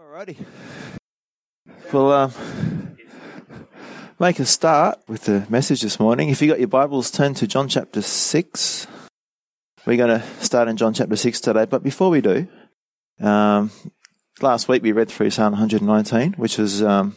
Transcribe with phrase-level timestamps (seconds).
[0.00, 0.38] Alrighty.
[1.92, 2.32] We'll um,
[4.18, 6.30] make a start with the message this morning.
[6.30, 8.86] If you got your Bibles, turn to John chapter 6.
[9.84, 11.66] We're going to start in John chapter 6 today.
[11.66, 12.48] But before we do,
[13.20, 13.70] um,
[14.40, 17.14] last week we read through Psalm 119, which was um,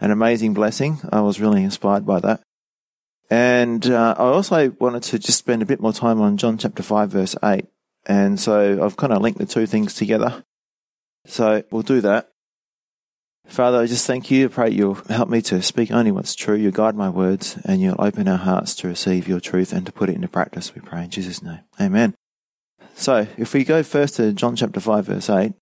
[0.00, 1.00] an amazing blessing.
[1.10, 2.42] I was really inspired by that.
[3.28, 6.84] And uh, I also wanted to just spend a bit more time on John chapter
[6.84, 7.64] 5, verse 8.
[8.06, 10.44] And so I've kind of linked the two things together.
[11.26, 12.30] So we'll do that.
[13.46, 14.46] Father, I just thank you.
[14.46, 16.54] I pray you'll help me to speak only what's true.
[16.54, 19.92] You'll guide my words and you'll open our hearts to receive your truth and to
[19.92, 21.60] put it into practice, we pray in Jesus' name.
[21.80, 22.14] Amen.
[22.94, 25.52] So if we go first to John chapter 5, verse 8,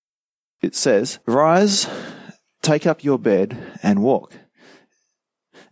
[0.60, 1.88] it says, Rise,
[2.62, 4.34] take up your bed and walk.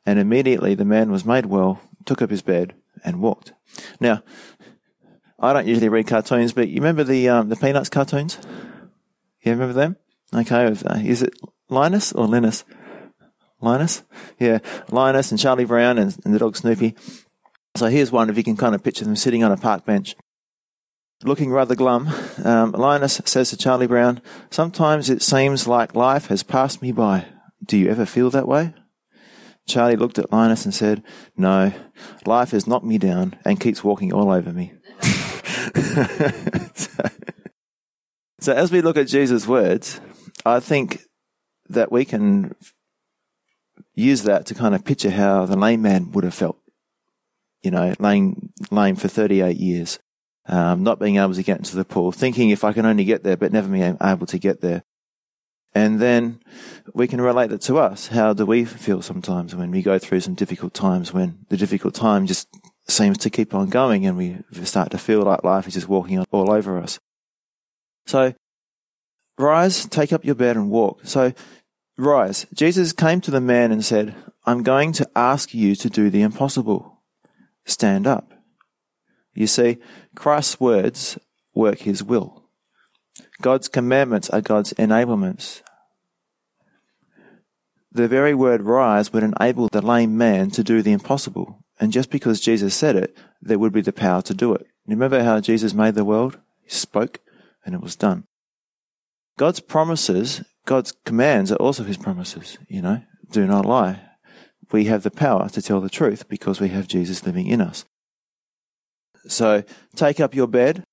[0.07, 2.75] And immediately the man was made well, took up his bed
[3.05, 3.53] and walked.
[4.01, 4.23] Now,
[5.39, 8.39] I don't usually read cartoons, but you remember the um, the Peanuts cartoons?
[9.47, 9.97] You remember them?
[10.35, 11.33] Okay, uh, is it
[11.69, 12.65] Linus or Linus?
[13.61, 14.03] Linus?
[14.41, 14.59] Yeah,
[14.91, 16.97] Linus and Charlie Brown and, and the dog Snoopy.
[17.77, 20.17] So here's one if you can kind of picture them sitting on a park bench.
[21.23, 22.09] Looking rather glum,
[22.45, 27.27] um, Linus says to Charlie Brown, Sometimes it seems like life has passed me by.
[27.65, 28.75] Do you ever feel that way?
[29.69, 31.05] Charlie looked at Linus and said,
[31.37, 31.73] No,
[32.27, 34.73] life has knocked me down and keeps walking all over me.
[36.75, 37.05] so,
[38.41, 40.01] so, as we look at Jesus' words,
[40.45, 41.01] I think
[41.69, 42.55] that we can
[43.95, 46.59] use that to kind of picture how the lame man would have felt.
[47.63, 49.99] You know, laying lame for 38 years,
[50.47, 53.25] um, not being able to get into the pool, thinking if I can only get
[53.25, 54.85] there, but never being able to get there.
[55.75, 56.41] And then
[56.95, 58.09] we can relate it to us.
[58.09, 61.95] How do we feel sometimes when we go through some difficult times, when the difficult
[61.95, 62.49] time just
[62.89, 66.25] seems to keep on going and we start to feel like life is just walking
[66.31, 66.99] all over us?
[68.07, 68.35] So,
[69.39, 71.01] rise, take up your bed and walk.
[71.05, 71.33] So,
[71.99, 72.47] rise.
[72.55, 74.15] Jesus came to the man and said,
[74.45, 77.03] I'm going to ask you to do the impossible.
[77.65, 78.33] Stand up.
[79.35, 79.79] You see,
[80.15, 81.19] Christ's words
[81.55, 82.45] work his will.
[83.43, 85.63] God's commandments are God's enablements.
[87.93, 91.65] The very word rise would enable the lame man to do the impossible.
[91.81, 94.67] And just because Jesus said it, there would be the power to do it.
[94.87, 96.39] Remember how Jesus made the world?
[96.63, 97.21] He spoke
[97.67, 98.25] and it was done.
[99.39, 103.03] God's promises, God's commands are also his promises, you know.
[103.31, 104.01] Do not lie.
[104.73, 107.85] We have the power to tell the truth because we have Jesus living in us.
[109.29, 110.85] So take up your bed.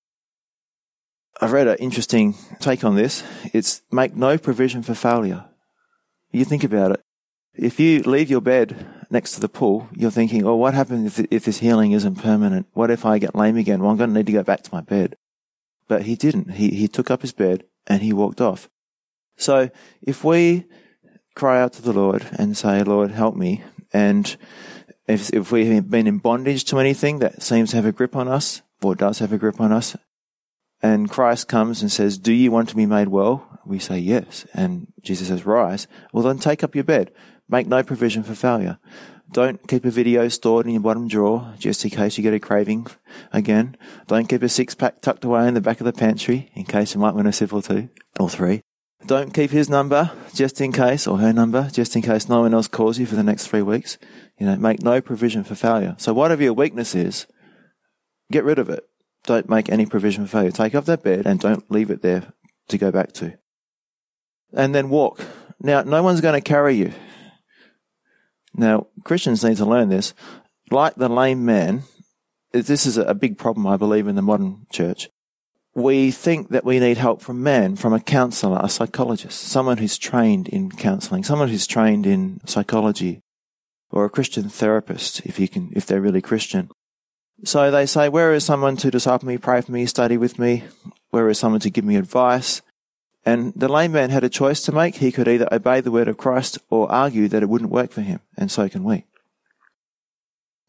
[1.41, 3.23] I've read an interesting take on this.
[3.53, 5.45] It's make no provision for failure.
[6.31, 7.01] You think about it.
[7.53, 11.27] If you leave your bed next to the pool, you're thinking, oh, what happens if,
[11.29, 12.67] if this healing isn't permanent?
[12.73, 13.81] What if I get lame again?
[13.81, 15.15] Well, I'm going to need to go back to my bed.
[15.93, 16.53] But he didn't.
[16.53, 18.67] He, he took up his bed and he walked off.
[19.37, 19.69] So
[20.01, 20.65] if we
[21.35, 24.35] cry out to the Lord and say, Lord, help me, and
[25.07, 28.15] if, if we have been in bondage to anything that seems to have a grip
[28.15, 29.95] on us, or does have a grip on us,
[30.81, 33.47] and Christ comes and says, Do you want to be made well?
[33.63, 34.47] We say yes.
[34.55, 35.85] And Jesus says, Rise.
[36.11, 37.11] Well, then take up your bed.
[37.47, 38.79] Make no provision for failure.
[39.33, 42.39] Don't keep a video stored in your bottom drawer just in case you get a
[42.39, 42.85] craving
[43.31, 43.75] again.
[44.05, 46.93] Don't keep a six pack tucked away in the back of the pantry in case
[46.93, 47.89] you might win a sip or two
[48.19, 48.61] or three.
[49.07, 52.53] Don't keep his number just in case or her number just in case no one
[52.53, 53.97] else calls you for the next three weeks.
[54.37, 55.95] You know, make no provision for failure.
[55.97, 57.25] So whatever your weakness is,
[58.31, 58.83] get rid of it.
[59.23, 60.51] Don't make any provision for failure.
[60.51, 62.33] Take off that bed and don't leave it there
[62.67, 63.39] to go back to.
[64.53, 65.25] And then walk.
[65.59, 66.93] Now, no one's going to carry you.
[68.55, 70.13] Now, Christians need to learn this.
[70.69, 71.83] Like the lame man,
[72.51, 75.09] this is a big problem, I believe, in the modern church.
[75.75, 79.97] We think that we need help from man, from a counselor, a psychologist, someone who's
[79.97, 83.21] trained in counseling, someone who's trained in psychology,
[83.89, 86.69] or a Christian therapist, if you can, if they're really Christian.
[87.43, 90.63] So they say, where is someone to disciple me, pray for me, study with me?
[91.09, 92.61] Where is someone to give me advice?
[93.25, 94.95] And the lame man had a choice to make.
[94.95, 98.01] He could either obey the word of Christ or argue that it wouldn't work for
[98.01, 98.19] him.
[98.37, 99.05] And so can we.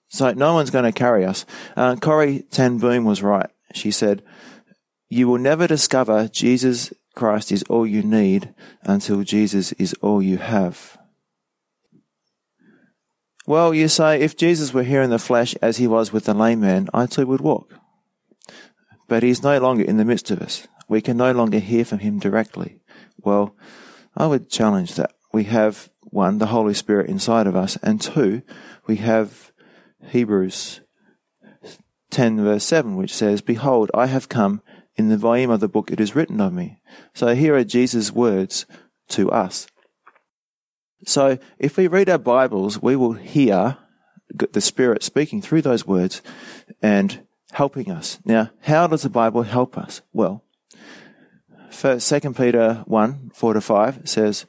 [0.08, 1.44] So no one's going to carry us.
[1.76, 3.50] Uh, Corrie ten Boom was right.
[3.72, 4.22] She said,
[5.08, 10.38] you will never discover Jesus Christ is all you need until Jesus is all you
[10.38, 10.98] have.
[13.46, 16.34] Well, you say, if Jesus were here in the flesh as he was with the
[16.34, 17.74] lame man, I too would walk.
[19.06, 20.66] But he's no longer in the midst of us.
[20.94, 22.78] We can no longer hear from him directly.
[23.18, 23.56] Well,
[24.16, 25.12] I would challenge that.
[25.32, 28.42] We have one, the Holy Spirit inside of us, and two,
[28.86, 29.50] we have
[30.10, 30.82] Hebrews
[32.12, 34.62] 10 verse 7, which says, Behold, I have come
[34.94, 36.78] in the volume of the book it is written of me.
[37.12, 38.64] So here are Jesus' words
[39.08, 39.66] to us.
[41.06, 43.78] So if we read our Bibles, we will hear
[44.28, 46.22] the Spirit speaking through those words
[46.80, 48.20] and helping us.
[48.24, 50.00] Now, how does the Bible help us?
[50.12, 50.44] Well,
[51.74, 54.46] 2 Peter 1, 4 to 5 says,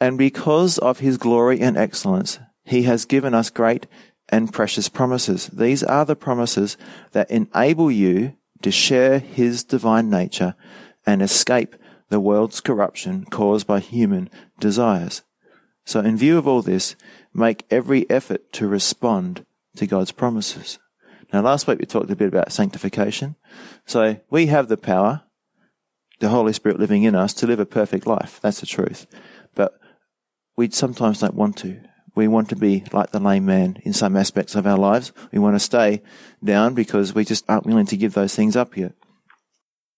[0.00, 3.86] And because of his glory and excellence, he has given us great
[4.28, 5.46] and precious promises.
[5.46, 6.76] These are the promises
[7.12, 10.54] that enable you to share his divine nature
[11.06, 11.76] and escape
[12.10, 14.28] the world's corruption caused by human
[14.58, 15.22] desires.
[15.84, 16.96] So in view of all this,
[17.32, 20.78] make every effort to respond to God's promises.
[21.32, 23.36] Now last week we talked a bit about sanctification.
[23.86, 25.22] So we have the power,
[26.20, 28.40] the Holy Spirit living in us to live a perfect life.
[28.42, 29.06] That's the truth.
[29.54, 29.78] But
[30.56, 31.80] we sometimes don't want to.
[32.14, 35.12] We want to be like the lame man in some aspects of our lives.
[35.30, 36.02] We want to stay
[36.42, 38.92] down because we just aren't willing to give those things up yet.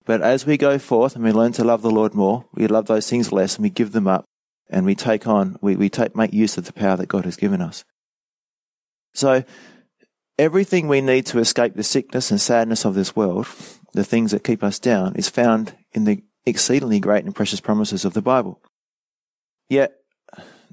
[0.04, 2.86] But as we go forth and we learn to love the Lord more, we love
[2.86, 4.24] those things less and we give them up
[4.68, 7.36] and we take on, we, we take, make use of the power that God has
[7.36, 7.84] given us.
[9.14, 9.44] So
[10.38, 13.46] everything we need to escape the sickness and sadness of this world,
[13.92, 18.04] the things that keep us down, is found in the exceedingly great and precious promises
[18.04, 18.60] of the Bible.
[19.68, 19.94] Yet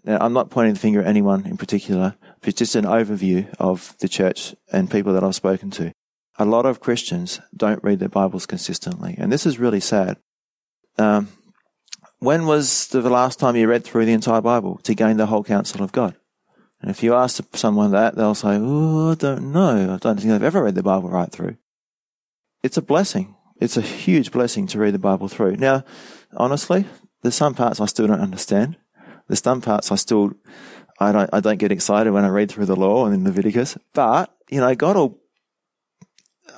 [0.06, 3.96] I'm not pointing the finger at anyone in particular, but it's just an overview of
[4.00, 5.92] the church and people that I've spoken to.
[6.40, 10.18] A lot of Christians don't read their Bibles consistently, and this is really sad.
[10.98, 11.30] Um,
[12.20, 15.44] when was the last time you read through the entire Bible to gain the whole
[15.44, 16.16] counsel of God?
[16.80, 19.94] And if you ask someone that, they'll say, Oh, I don't know.
[19.94, 21.58] I don't think I've ever read the Bible right through.
[22.64, 23.36] It's a blessing.
[23.60, 25.58] It's a huge blessing to read the Bible through.
[25.58, 25.84] Now,
[26.36, 26.86] honestly,
[27.22, 28.78] there's some parts I still don't understand.
[29.28, 30.34] There's some parts I still,
[31.00, 33.78] I don't, I don't get excited when I read through the law and in Leviticus,
[33.94, 35.20] but, you know, God will,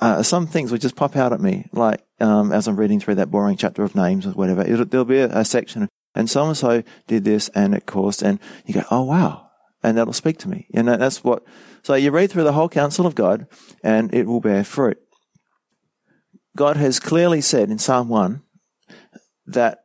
[0.00, 3.16] uh, some things will just pop out at me, like, um, as I'm reading through
[3.16, 6.46] that boring chapter of names or whatever, It'll, there'll be a, a section and so
[6.46, 9.46] and so did this and it caused, and you go, oh wow.
[9.82, 10.66] And that'll speak to me.
[10.74, 11.42] And that's what,
[11.82, 13.46] so you read through the whole counsel of God
[13.82, 14.98] and it will bear fruit.
[16.56, 18.42] God has clearly said in Psalm 1
[19.46, 19.84] that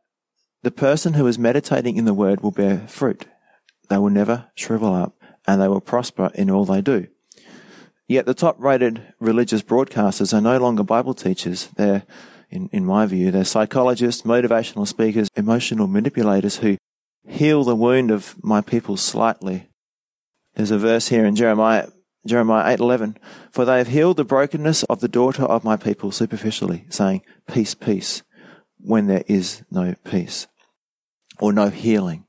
[0.64, 3.26] the person who is meditating in the word will bear fruit.
[3.90, 5.16] They will never shrivel up
[5.48, 7.08] and they will prosper in all they do.
[8.08, 11.70] Yet the top rated religious broadcasters are no longer Bible teachers.
[11.76, 12.04] They're,
[12.50, 16.78] in, in my view, they're psychologists, motivational speakers, emotional manipulators who
[17.28, 19.70] heal the wound of my people slightly.
[20.54, 21.90] There's a verse here in Jeremiah,
[22.26, 23.18] Jeremiah 8:11,
[23.52, 27.76] for they have healed the brokenness of the daughter of my people superficially, saying, peace,
[27.76, 28.24] peace,
[28.80, 30.48] when there is no peace
[31.40, 32.26] or no healing.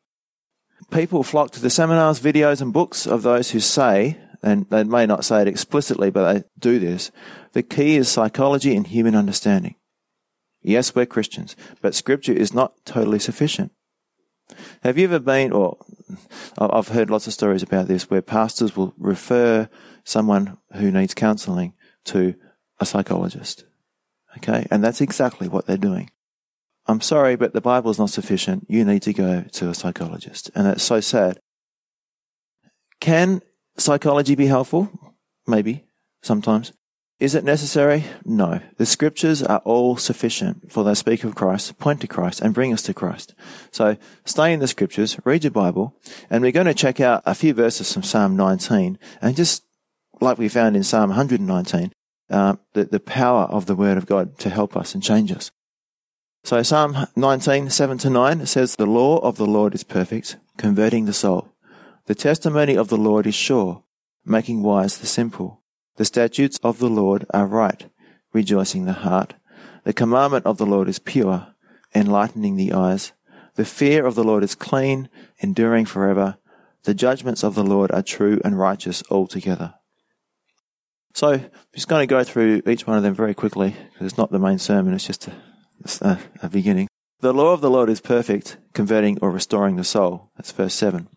[0.91, 5.07] People flock to the seminars, videos, and books of those who say, and they may
[5.07, 7.11] not say it explicitly, but they do this,
[7.53, 9.77] the key is psychology and human understanding.
[10.63, 13.73] Yes, we're Christians, but scripture is not totally sufficient.
[14.83, 15.79] Have you ever been, or
[16.59, 19.69] I've heard lots of stories about this, where pastors will refer
[20.05, 22.35] someone who needs counseling to
[22.79, 23.65] a psychologist.
[24.39, 24.67] Okay?
[24.71, 26.11] And that's exactly what they're doing.
[26.87, 28.67] I'm sorry, but the Bible is not sufficient.
[28.69, 30.51] You need to go to a psychologist.
[30.55, 31.41] And that's so sad.
[33.01, 33.43] Can
[33.77, 34.89] psychology be helpful?
[35.47, 35.85] Maybe,
[36.23, 36.73] sometimes.
[37.19, 38.05] Is it necessary?
[38.27, 38.61] No.
[38.77, 42.75] The scriptures are all sufficient for they speak of Christ, point to Christ, and bring
[42.75, 43.35] us to Christ.
[43.71, 43.97] So
[44.27, 45.95] stay in the scriptures, read your Bible,
[46.29, 49.65] and we're going to check out a few verses from Psalm 19, and just
[50.21, 51.93] like we found in Psalm 119,
[52.29, 55.51] uh, the, the power of the Word of God to help us and change us.
[56.45, 61.07] So Psalm 19, 7 to 9 says, The law of the Lord is perfect, converting
[61.07, 61.49] the soul.
[62.07, 63.83] The testimony of the Lord is sure,
[64.25, 65.63] making wise the simple.
[65.97, 67.89] The statutes of the Lord are right,
[68.33, 69.35] rejoicing the heart.
[69.85, 71.49] The commandment of the Lord is pure,
[71.95, 73.13] enlightening the eyes.
[73.55, 76.37] The fear of the Lord is clean, enduring forever.
[76.85, 79.75] The judgments of the Lord are true and righteous altogether.
[81.15, 84.19] So, I'm just going to go through each one of them very quickly, because it's
[84.19, 85.33] not the main sermon, it's just a
[85.81, 86.89] that's a, a beginning.
[87.21, 90.31] The law of the Lord is perfect, converting or restoring the soul.
[90.37, 91.09] That's verse 7.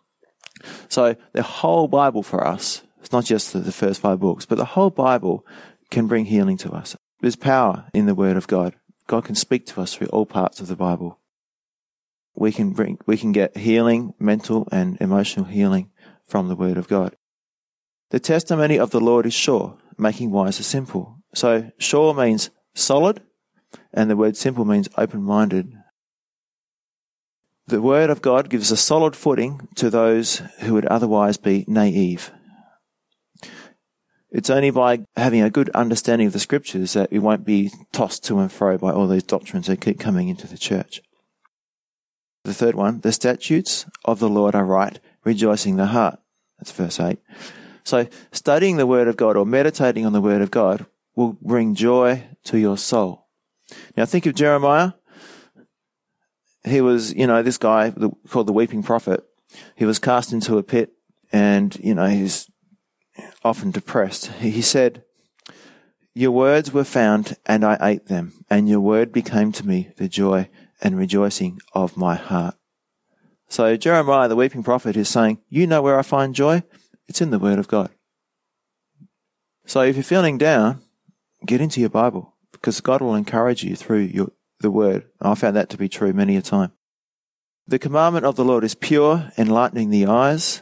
[0.87, 4.65] So the whole Bible for us, it's not just the, first five books, but the
[4.65, 5.45] whole Bible
[5.89, 6.95] can bring healing to us.
[7.21, 8.75] There's power in the Word of God.
[9.07, 11.19] God can speak to us through all parts of the Bible.
[12.35, 15.89] We can bring, we can get healing, mental and emotional healing
[16.27, 17.15] from the Word of God.
[18.11, 21.17] The testimony of the Lord is sure, making wise the simple.
[21.33, 23.21] So sure means solid,
[23.93, 25.73] and the word simple means open minded.
[27.67, 32.31] The word of God gives a solid footing to those who would otherwise be naive.
[34.31, 38.23] It's only by having a good understanding of the scriptures that we won't be tossed
[38.25, 41.01] to and fro by all these doctrines that keep coming into the church.
[42.43, 46.19] The third one, the statutes of the Lord are right, rejoicing the heart.
[46.57, 47.19] That's verse 8.
[47.83, 51.73] So studying the Word of God or meditating on the Word of God will bring
[51.73, 53.27] joy to your soul.
[53.97, 54.93] Now think of Jeremiah.
[56.63, 57.93] He was, you know, this guy
[58.29, 59.23] called the weeping prophet.
[59.75, 60.91] He was cast into a pit
[61.31, 62.49] and, you know, he's
[63.43, 64.27] often depressed.
[64.39, 65.03] He said,
[66.13, 70.07] Your words were found and I ate them, and your word became to me the
[70.07, 70.49] joy
[70.81, 72.55] and rejoicing of my heart.
[73.47, 76.63] So Jeremiah, the weeping prophet, is saying, You know where I find joy?
[77.07, 77.89] It's in the word of God.
[79.65, 80.81] So if you're feeling down,
[81.45, 85.05] get into your Bible because God will encourage you through your, the word.
[85.21, 86.71] I found that to be true many a time.
[87.67, 90.61] The commandment of the Lord is pure, enlightening the eyes.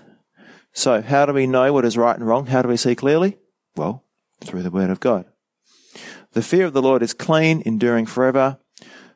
[0.78, 2.46] So how do we know what is right and wrong?
[2.46, 3.40] How do we see clearly?
[3.76, 4.04] Well,
[4.42, 5.26] through the word of God.
[6.34, 8.60] The fear of the Lord is clean, enduring forever.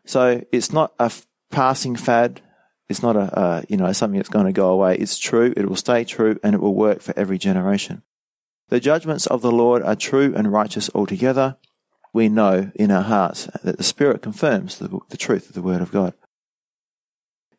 [0.04, 1.12] So it's not a
[1.52, 2.42] passing fad.
[2.90, 4.98] It's not a, you know, something that's going to go away.
[4.98, 5.54] It's true.
[5.56, 8.02] It will stay true and it will work for every generation.
[8.70, 11.58] The judgments of the Lord are true and righteous altogether.
[12.12, 15.84] We know in our hearts that the Spirit confirms the, the truth of the Word
[15.84, 16.16] of God.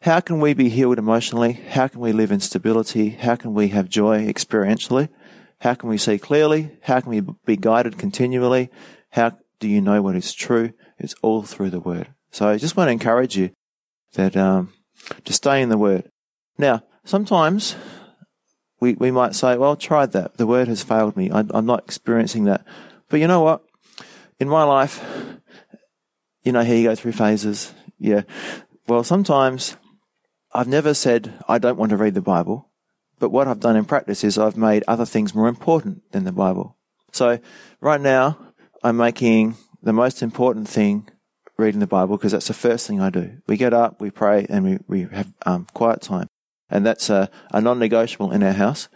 [0.03, 1.53] How can we be healed emotionally?
[1.53, 3.11] How can we live in stability?
[3.11, 5.09] How can we have joy experientially?
[5.61, 6.73] How can we see clearly?
[6.83, 8.69] How can we be guided continually?
[9.11, 10.73] How do you know what is true?
[10.99, 12.09] It's all through the Word.
[12.33, 13.51] So I just want to encourage you
[14.15, 14.73] that um,
[15.25, 16.11] to stay in the Word.
[16.59, 17.77] Now, sometimes
[18.81, 20.37] we, we might say, well, I tried that.
[20.37, 21.31] The Word has failed me.
[21.31, 22.65] I, I'm not experiencing that.
[23.09, 23.63] But you know what?
[24.41, 25.01] In my life,
[26.43, 27.73] you know how you go through phases.
[28.01, 28.23] Yeah.
[28.89, 29.77] Well, sometimes
[30.55, 32.69] I've never said I don't want to read the Bible,
[33.19, 36.33] but what I've done in practice is I've made other things more important than the
[36.33, 36.77] Bible.
[37.13, 37.39] So
[37.81, 38.39] right now,
[38.83, 41.09] I'm making the most important thing
[41.57, 43.39] reading the Bible because that's the first thing I do.
[43.47, 46.29] We get up, we pray, and we, we have um, quiet time.
[46.69, 48.89] And that's a, a non negotiable in our house.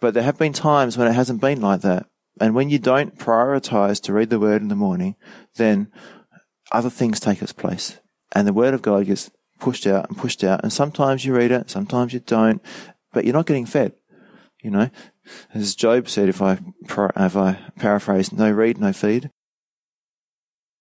[0.00, 2.06] But there have been times when it hasn't been like that.
[2.40, 5.14] And when you don't prioritize to read the Word in the morning,
[5.54, 5.92] then
[6.72, 8.00] other things take its place.
[8.32, 9.30] And the Word of God gets
[9.64, 10.62] pushed out and pushed out.
[10.62, 12.62] And sometimes you read it, sometimes you don't,
[13.12, 13.92] but you're not getting fed.
[14.62, 14.90] You know,
[15.54, 19.30] as Job said, if I, if I paraphrase, no read, no feed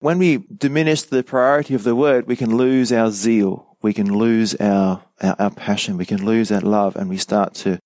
[0.03, 3.77] when we diminish the priority of the word, we can lose our zeal.
[3.81, 5.95] We can lose our, our, our passion.
[5.95, 7.79] We can lose that love and we start to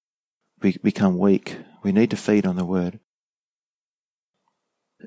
[0.60, 1.58] be, become weak.
[1.84, 3.00] We need to feed on the word.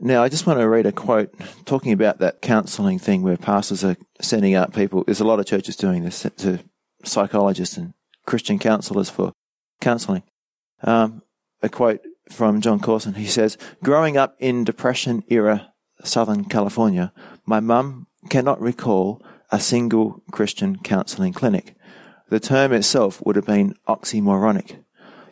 [0.01, 3.83] Now, I just want to read a quote talking about that counseling thing where pastors
[3.85, 5.05] are sending out people.
[5.05, 6.61] There's a lot of churches doing this to
[7.05, 7.95] psychologists and
[8.27, 9.33] Christian counselors for
[9.81, 10.23] counseling.
[10.83, 11.23] Um,
[11.63, 13.15] a quote from Jon Courson.
[13.15, 15.73] He says, Growing up in Depression era
[16.05, 17.13] Southern California,
[17.45, 21.75] my mum cannot recall a single Christian counseling clinic.
[22.29, 24.85] The term itself would have been oxymoronic.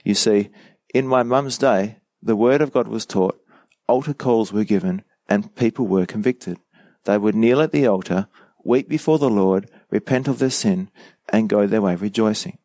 [0.04, 0.50] You see,
[0.92, 3.40] in my mum's day, the word of God was taught,
[3.88, 6.58] altar calls were given, and people were convicted.
[7.04, 8.28] They would kneel at the altar,
[8.64, 10.90] weep before the Lord, repent of their sin,
[11.30, 12.58] and go their way rejoicing.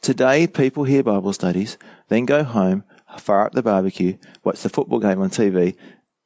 [0.00, 2.84] Today, people hear Bible studies, then go home,
[3.18, 5.76] fire up the barbecue, watch the football game on TV,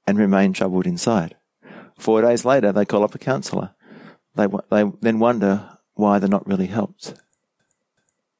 [0.06, 1.36] and remain troubled inside.
[1.98, 3.74] Four days later, they call up a counselor.
[4.34, 7.14] They, they then wonder why they're not really helped.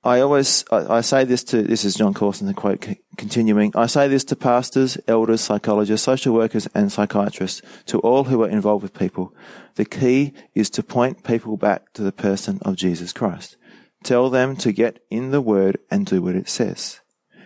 [0.09, 2.87] I always, I, I say this to, this is Jon Courson the quote
[3.19, 8.43] continuing, I say this to pastors, elders, psychologists, social workers, and psychiatrists, to all who
[8.43, 9.35] are involved with people.
[9.75, 13.59] The key is to point people back to the person of Jesus Christ.
[14.03, 17.01] Tell them to get in the word and do what it says.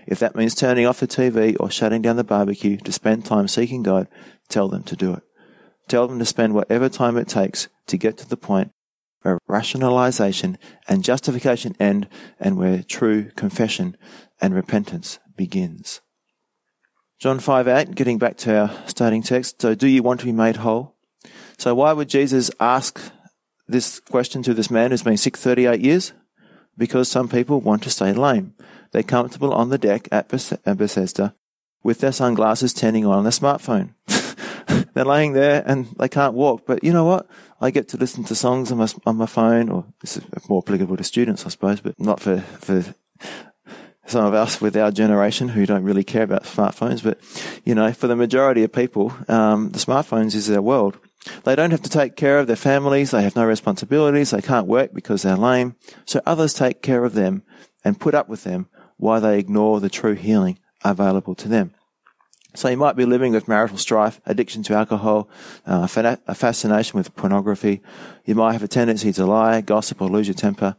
[0.06, 3.48] If that means turning off the TV or shutting down the barbecue to spend time
[3.48, 4.06] seeking God,
[4.48, 5.22] tell them to do it.
[5.88, 8.72] Tell them to spend whatever time it takes to get to the point
[9.22, 13.96] where rationalization and justification end and where true confession
[14.40, 16.00] and repentance begins.
[17.18, 19.62] John 5 8, getting back to our starting text.
[19.62, 20.96] So, do you want to be made whole?
[21.56, 23.00] So, why would Jesus ask
[23.68, 26.12] this question to this man who's been sick 38 years?
[26.76, 28.54] Because some people want to stay lame.
[28.90, 31.34] They're comfortable on the deck at Bethesda
[31.84, 33.94] with their sunglasses turning on their smartphone.
[34.94, 36.62] They're laying there and they can't walk.
[36.66, 37.28] But you know what?
[37.60, 40.62] I get to listen to songs on my, on my phone, or this is more
[40.64, 42.84] applicable to students, I suppose, but not for, for
[44.06, 47.02] some of us with our generation who don't really care about smartphones.
[47.02, 47.18] But,
[47.64, 50.98] you know, for the majority of people, um, the smartphones is their world.
[51.44, 53.12] They don't have to take care of their families.
[53.12, 54.30] They have no responsibilities.
[54.30, 55.76] They can't work because they're lame.
[56.04, 57.44] So others take care of them
[57.84, 61.74] and put up with them why they ignore the true healing available to them.
[62.54, 65.28] So you might be living with marital strife, addiction to alcohol,
[65.66, 65.88] uh,
[66.26, 67.80] a fascination with pornography.
[68.24, 70.76] You might have a tendency to lie, gossip, or lose your temper.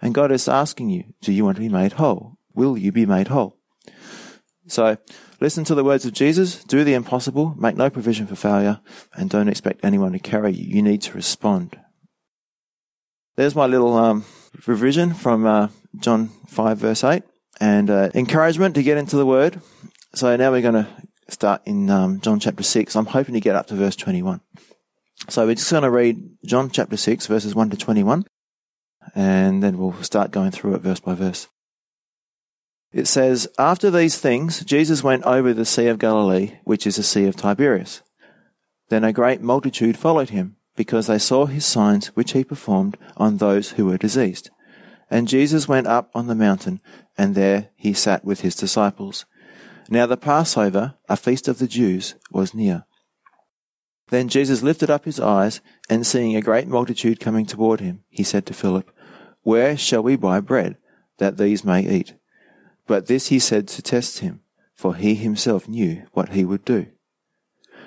[0.00, 2.38] And God is asking you, do you want to be made whole?
[2.54, 3.58] Will you be made whole?
[4.66, 4.96] So
[5.40, 8.80] listen to the words of Jesus, do the impossible, make no provision for failure,
[9.14, 10.76] and don't expect anyone to carry you.
[10.76, 11.78] You need to respond.
[13.36, 14.24] There's my little um,
[14.66, 17.22] revision from uh, John 5, verse 8,
[17.60, 19.60] and uh, encouragement to get into the word.
[20.14, 20.88] So now we're going to
[21.30, 22.94] start in um, John chapter 6.
[22.96, 24.40] I'm hoping to get up to verse 21.
[25.28, 28.24] So we're just going to read John chapter 6, verses 1 to 21,
[29.14, 31.48] and then we'll start going through it verse by verse.
[32.92, 37.02] It says, After these things, Jesus went over the Sea of Galilee, which is the
[37.02, 38.02] Sea of Tiberias.
[38.88, 43.36] Then a great multitude followed him, because they saw his signs which he performed on
[43.36, 44.50] those who were diseased.
[45.10, 46.80] And Jesus went up on the mountain,
[47.16, 49.26] and there he sat with his disciples.
[49.92, 52.84] Now the Passover, a feast of the Jews, was near.
[54.10, 58.22] Then Jesus lifted up his eyes, and seeing a great multitude coming toward him, he
[58.22, 58.88] said to Philip,
[59.42, 60.76] Where shall we buy bread,
[61.18, 62.14] that these may eat?
[62.86, 64.42] But this he said to test him,
[64.76, 66.86] for he himself knew what he would do.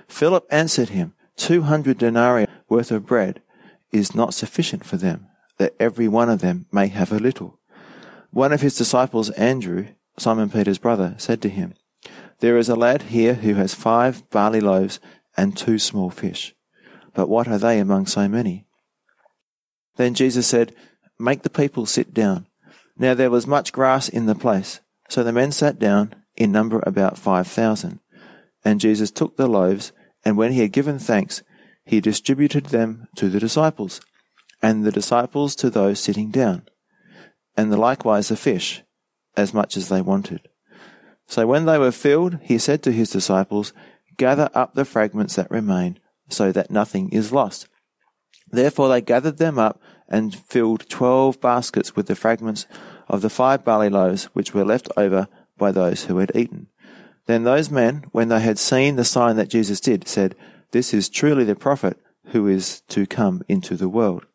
[0.10, 3.42] Philip answered him, Two hundred denarii worth of bread
[3.94, 7.60] is not sufficient for them, that every one of them may have a little.
[8.32, 11.74] One of his disciples, Andrew, Simon Peter's brother, said to him,
[12.40, 15.00] there is a lad here who has five barley loaves
[15.38, 16.54] and two small fish.
[17.14, 18.66] But what are they among so many?
[19.96, 20.76] Then Jesus said,
[21.20, 22.48] Make the people sit down.
[22.98, 24.80] Now there was much grass in the place.
[25.10, 28.00] So the men sat down, in number about five thousand.
[28.66, 29.92] And Jesus took the loaves,
[30.24, 31.44] and when he had given thanks,
[31.86, 34.00] he distributed them to the disciples,
[34.62, 36.64] and the disciples to those sitting down,
[37.58, 38.84] and the likewise the fish,
[39.36, 40.48] as much as they wanted.
[41.28, 43.74] So when they were filled, he said to his disciples,
[44.18, 46.00] Gather up the fragments that remain,
[46.30, 47.68] so that nothing is lost.
[48.52, 52.68] Therefore they gathered them up and filled twelve baskets with the fragments
[53.08, 56.68] of the five barley loaves which were left over by those who had eaten.
[57.26, 60.36] Then those men, when they had seen the sign that Jesus did, said,
[60.72, 64.26] This is truly the prophet who is to come into the world.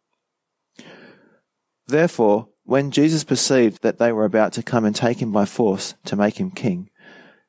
[1.86, 5.94] Therefore, when Jesus perceived that they were about to come and take him by force
[6.04, 6.90] to make him king,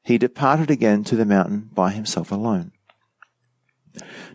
[0.02, 2.72] he departed again to the mountain by himself alone.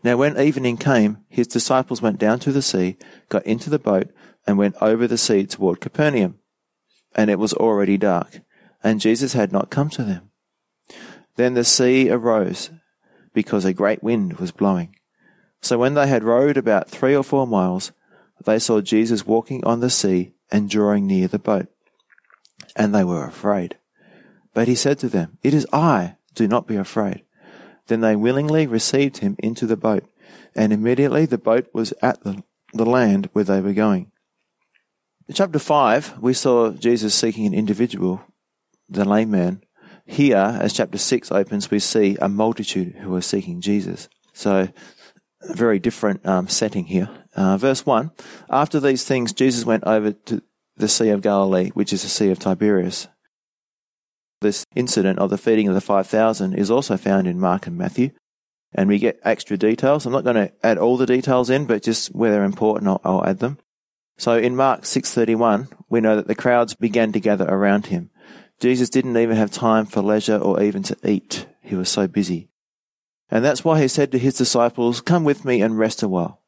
[0.03, 2.99] Now when evening came, his disciples went down to the sea,
[3.31, 4.11] got into the boat,
[4.47, 6.39] and went over the sea toward Capernaum.
[7.15, 8.41] And it was already dark,
[8.83, 10.33] and Jesus had not come to them.
[11.37, 12.69] Then the sea arose,
[13.33, 14.95] because a great wind was blowing.
[15.63, 17.93] So when they had rowed about three or four miles,
[18.45, 21.67] they saw Jesus walking on the sea and drawing near the boat.
[22.77, 23.79] And they were afraid.
[24.53, 27.25] But he said to them, It is I, do not be afraid.
[27.87, 30.05] Then they willingly received him into the boat,
[30.55, 34.11] and immediately the boat was at the, the land where they were going.
[35.29, 38.23] In chapter 5, we saw Jesus seeking an individual,
[38.89, 39.63] the lame man.
[40.07, 44.09] Here, as chapter 6 opens, we see a multitude who are seeking Jesus.
[44.35, 44.69] So,
[45.49, 47.09] a very different um, setting here.
[47.35, 48.11] Uh, verse 1
[48.51, 50.43] After these things, Jesus went over to
[50.77, 53.09] the Sea of Galilee, which is the Sea of Tiberias.
[54.41, 58.11] This incident of the feeding of the 5,000 is also found in Mark and Matthew,
[58.75, 60.05] and we get extra details.
[60.05, 63.01] I'm not going to add all the details in, but just where they're important, I'll,
[63.05, 63.59] I'll add them.
[64.17, 68.11] So in Mark 6:31, we know that the crowds began to gather around him.
[68.61, 71.47] Jesus didn't even have time for leisure or even to eat.
[71.61, 72.49] He was so busy.
[73.31, 76.44] And that's why he said to his disciples, Come with me and rest a while.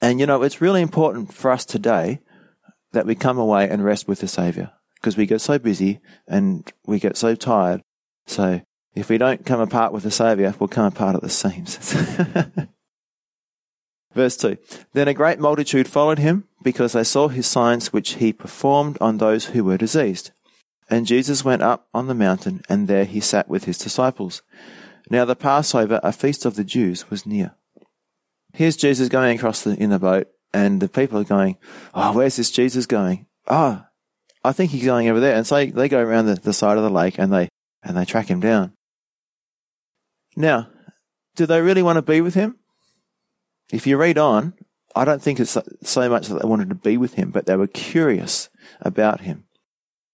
[0.00, 2.20] And you know, it's really important for us today
[2.92, 6.70] that we come away and rest with the Savior because we get so busy and
[6.86, 7.82] we get so tired.
[8.26, 8.60] So
[8.94, 11.76] if we don't come apart with the Savior, we'll come apart at the seams.
[14.14, 14.56] Verse 2
[14.94, 19.18] Then a great multitude followed him because they saw his signs which he performed on
[19.18, 20.30] those who were diseased.
[20.88, 24.42] And Jesus went up on the mountain, and there he sat with his disciples.
[25.10, 27.54] Now the Passover, a feast of the Jews, was near.
[28.56, 31.58] Here's Jesus going across the, in the boat, and the people are going,
[31.94, 33.26] Oh, where's this Jesus going?
[33.46, 33.84] Oh,
[34.42, 35.36] I think he's going over there.
[35.36, 37.50] And so they go around the, the side of the lake and they,
[37.82, 38.72] and they track him down.
[40.36, 40.68] Now,
[41.34, 42.56] do they really want to be with him?
[43.70, 44.54] If you read on,
[44.94, 47.56] I don't think it's so much that they wanted to be with him, but they
[47.56, 48.48] were curious
[48.80, 49.44] about him.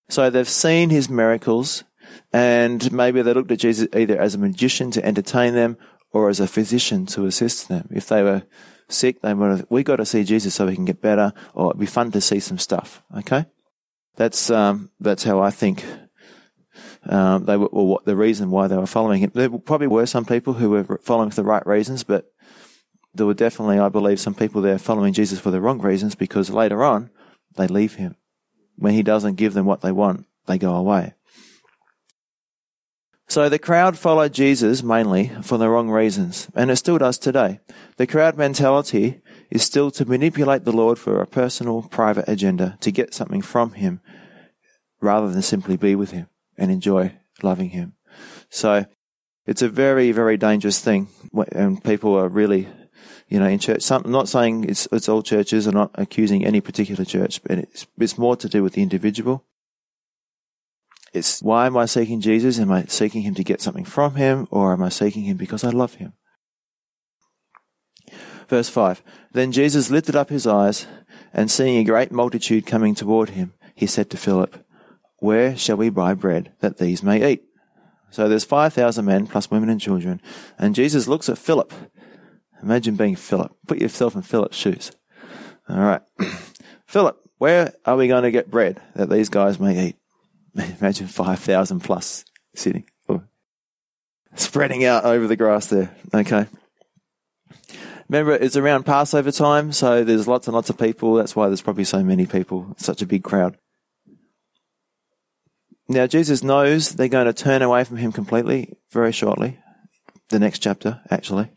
[0.09, 1.85] So they've seen his miracles.
[2.33, 5.79] And maybe they looked at Jesus either as a magician to entertain them
[6.13, 7.89] or as a physician to assist them.
[7.93, 8.43] If they were
[8.89, 11.71] sick, they would have, we got to see Jesus so we can get better, or
[11.71, 13.03] it'd be fun to see some stuff.
[13.17, 13.47] Okay?
[14.17, 15.85] That's, um, that's how I think
[17.09, 19.33] um, they were, what the reason why they were following him.
[19.35, 22.27] There probably were some people who were following for the right reasons, but
[23.15, 26.51] there were definitely, I believe, some people there following Jesus for the wrong reasons because
[26.51, 27.11] later on
[27.57, 28.17] they leave him.
[28.77, 31.15] When he doesn't give them what they want, they go away.
[33.33, 37.61] So the crowd followed Jesus mainly for the wrong reasons, and it still does today.
[37.97, 42.91] The crowd mentality is still to manipulate the Lord for a personal, private agenda, to
[42.91, 44.03] get something from Him,
[45.01, 46.27] rather than simply be with Him
[46.59, 47.95] and enjoy loving Him.
[48.51, 48.85] So
[49.47, 51.09] it's a very, very dangerous thing,
[51.53, 52.69] and people are really,
[53.31, 53.81] you know, in church.
[53.81, 55.67] Some, I'm not saying it's it's all churches.
[55.67, 59.47] I'm not accusing any particular church, but it's it's more to do with the individual.
[61.13, 62.59] It's why am I seeking Jesus?
[62.59, 65.65] Am I seeking Him to get something from Him, or am I seeking Him because
[65.65, 66.15] I love Him?
[68.53, 70.87] Verse 5 Then Jesus lifted up his eyes,
[71.33, 74.63] and seeing a great multitude coming toward him, he said to Philip,
[75.21, 77.45] Where shall we buy bread that these may eat?
[78.11, 80.21] So there's 5,000 men plus women and children,
[80.59, 81.73] and Jesus looks at Philip.
[82.63, 83.57] Imagine being Philip.
[83.67, 84.93] Put yourself in Philip's shoes.
[85.67, 86.03] All right.
[86.87, 89.97] Philip, where are we going to get bread that these guys may eat?
[90.81, 92.85] Imagine 5,000 plus sitting,
[94.35, 95.95] spreading out over the grass there.
[96.15, 96.47] Okay.
[98.09, 101.15] Remember, it's around Passover time, so there's lots and lots of people.
[101.15, 103.57] That's why there's probably so many people, such a big crowd.
[105.89, 109.59] Now, Jesus knows they're going to turn away from him completely very shortly.
[110.29, 111.51] The next chapter, actually.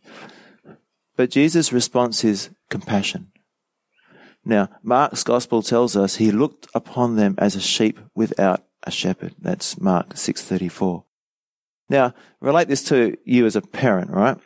[1.15, 3.31] But Jesus' response is compassion.
[4.43, 9.33] Now, Mark's gospel tells us he looked upon them as a sheep without a shepherd.
[9.39, 11.03] That's Mark 6:34.
[11.89, 14.37] Now, relate this to you as a parent, right?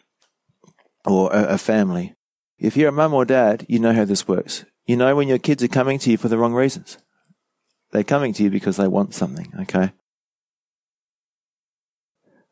[1.05, 2.15] Or a, a family.
[2.57, 4.65] If you're a mum or dad, you know how this works.
[4.85, 6.97] You know when your kids are coming to you for the wrong reasons.
[7.91, 9.93] They're coming to you because they want something, okay?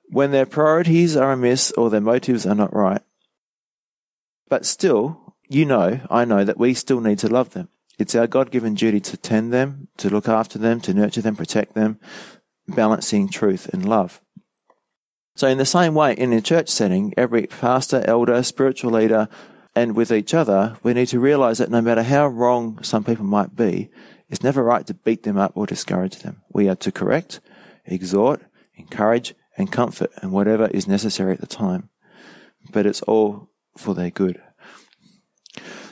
[0.09, 3.01] When their priorities are amiss or their motives are not right.
[4.49, 7.69] But still, you know, I know that we still need to love them.
[7.97, 11.35] It's our God given duty to tend them, to look after them, to nurture them,
[11.35, 11.99] protect them,
[12.67, 14.21] balancing truth and love.
[15.35, 19.29] So, in the same way, in a church setting, every pastor, elder, spiritual leader,
[19.75, 23.25] and with each other, we need to realize that no matter how wrong some people
[23.25, 23.89] might be,
[24.29, 26.41] it's never right to beat them up or discourage them.
[26.51, 27.39] We are to correct,
[27.85, 28.41] exhort,
[28.75, 31.89] encourage, and comfort, and whatever is necessary at the time.
[32.71, 34.41] But it's all for their good.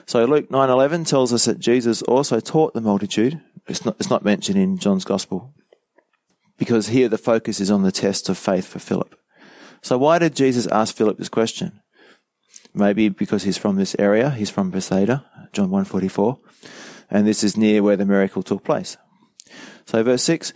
[0.06, 3.42] So Luke 9:11 tells us that Jesus also taught the multitude.
[3.68, 5.54] It's not, it's not mentioned in John's gospel
[6.58, 9.16] because here the focus is on the test of faith for Philip.
[9.82, 11.82] So why did Jesus ask Philip this question?
[12.74, 16.38] Maybe because he's from this area, he's from Bethsaida, John 1:44,
[17.10, 18.98] and this is near where the miracle took place.
[19.86, 20.54] So verse 6,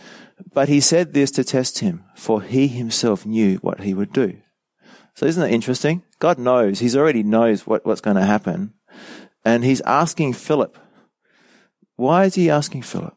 [0.52, 4.38] but he said this to test him, for he himself knew what he would do.
[5.14, 6.02] So isn't that interesting?
[6.18, 8.74] God knows, he's already knows what, what's going to happen.
[9.44, 10.78] And he's asking Philip.
[11.96, 13.16] Why is he asking Philip?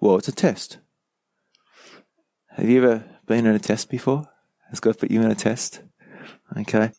[0.00, 0.78] Well, it's a test.
[2.50, 4.28] Have you ever been in a test before?
[4.70, 5.82] Has God put you in a test?
[6.56, 6.92] Okay.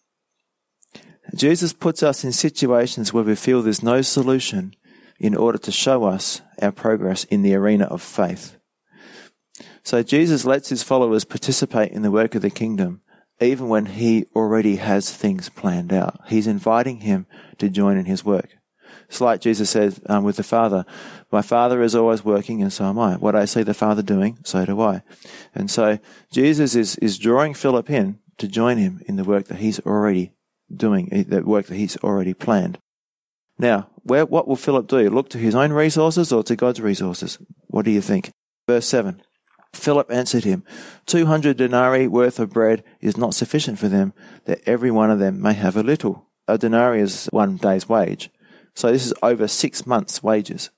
[1.36, 4.74] Jesus puts us in situations where we feel there's no solution
[5.20, 8.58] in order to show us our progress in the arena of faith.
[9.84, 13.02] So Jesus lets his followers participate in the work of the kingdom
[13.40, 16.20] even when he already has things planned out.
[16.28, 17.28] He's inviting him
[17.60, 18.58] to join in his work.
[19.08, 20.86] It's like Jesus said um, with the Father,
[21.32, 23.16] My Father is always working, and so am I.
[23.16, 25.02] What I see the Father doing, so do I.
[25.56, 26.00] And so
[26.32, 30.34] Jesus is, is drawing Philip in to join him in the work that he's already
[30.74, 32.80] doing, eh, the work that he's already planned.
[33.58, 35.10] Now, where, what will Philip do?
[35.10, 37.40] Look to his own resources or to God's resources?
[37.68, 38.32] What do you think?
[38.68, 39.22] Verse 7.
[39.74, 40.64] Philip answered him,
[41.06, 44.14] Two hundred denarii worth of bread is not sufficient for them,
[44.46, 46.28] that every one of them may have a little.
[46.48, 48.30] A denarii is one day's wage.
[48.74, 50.70] So this is over six months' wages.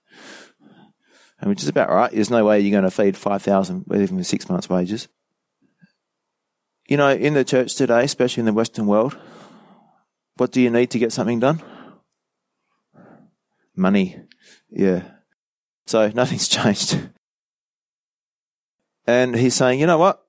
[1.39, 2.11] And which is about right.
[2.11, 5.07] There's no way you're going to feed 5,000 even with six months' wages.
[6.87, 9.17] You know, in the church today, especially in the Western world,
[10.37, 11.61] what do you need to get something done?
[13.75, 14.17] Money.
[14.71, 15.03] Yeah.
[15.85, 17.09] So nothing's changed.
[19.09, 20.23] And he's saying, you know what?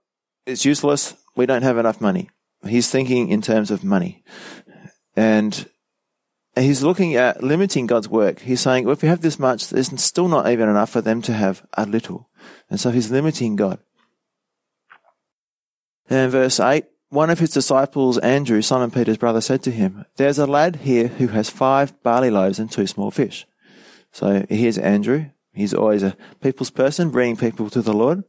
[0.47, 1.15] It's useless.
[1.37, 2.31] We don't have enough money.
[2.67, 4.25] He's thinking in terms of money.
[5.15, 5.69] And
[6.57, 8.41] he's looking at limiting God's work.
[8.41, 11.21] He's saying, well, if we have this much, there's still not even enough for them
[11.23, 12.31] to have a little.
[12.71, 13.81] And so he's limiting God.
[16.09, 20.39] And verse 8, one of his disciples, Andrew, Simon Peter's brother, said to him, There's
[20.39, 23.47] a lad here who has five barley loaves and two small fish.
[24.11, 28.25] So here's Andrew, He's always a people's person, bringing people to the Lord.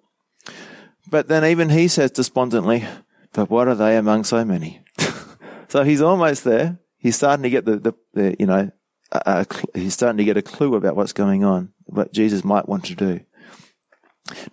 [1.12, 2.86] But then even he says despondently,
[3.34, 4.82] but what are they among so many?
[5.68, 6.80] so he's almost there.
[6.98, 8.72] He's starting to get the, the, the you know,
[9.76, 12.96] he's starting to get a clue about what's going on, what Jesus might want to
[12.96, 13.20] do.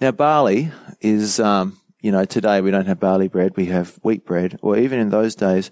[0.00, 4.26] Now, barley is, um, you know, today we don't have barley bread, we have wheat
[4.26, 5.70] bread, or even in those days,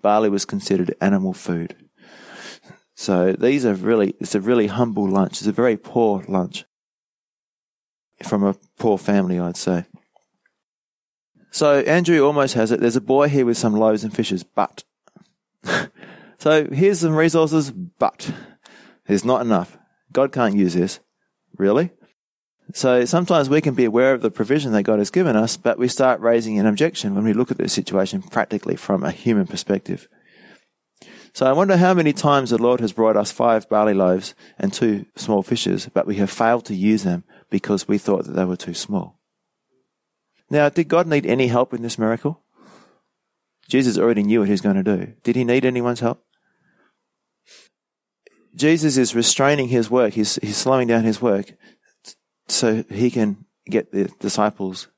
[0.00, 1.74] barley was considered animal food.
[2.94, 5.38] So these are really, it's a really humble lunch.
[5.38, 6.64] It's a very poor lunch
[8.22, 9.84] from a poor family, I'd say.
[11.58, 12.78] So Andrew almost has it.
[12.78, 14.84] There's a boy here with some loaves and fishes, but.
[16.38, 18.32] so here's some resources, but
[19.08, 19.76] there's not enough.
[20.12, 21.00] God can't use this.
[21.56, 21.90] Really?
[22.74, 25.80] So sometimes we can be aware of the provision that God has given us, but
[25.80, 29.48] we start raising an objection when we look at the situation practically from a human
[29.48, 30.06] perspective.
[31.32, 34.72] So I wonder how many times the Lord has brought us five barley loaves and
[34.72, 38.44] two small fishes, but we have failed to use them because we thought that they
[38.44, 39.17] were too small.
[40.50, 42.40] Now, did God need any help in this miracle?
[43.68, 45.12] Jesus already knew what he was going to do.
[45.22, 46.24] Did he need anyone's help?
[48.54, 50.14] Jesus is restraining his work.
[50.14, 51.52] He's, he's slowing down his work
[52.48, 54.88] so he can get the disciples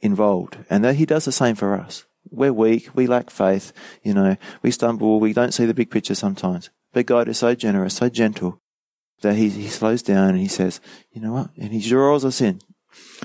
[0.00, 0.58] involved.
[0.70, 2.06] And that he does the same for us.
[2.30, 2.88] We're weak.
[2.94, 3.72] We lack faith.
[4.02, 5.20] You know, we stumble.
[5.20, 6.70] We don't see the big picture sometimes.
[6.92, 8.60] But God is so generous, so gentle
[9.20, 10.80] that he, he slows down and he says,
[11.12, 11.50] you know what?
[11.56, 12.60] And he draws us in.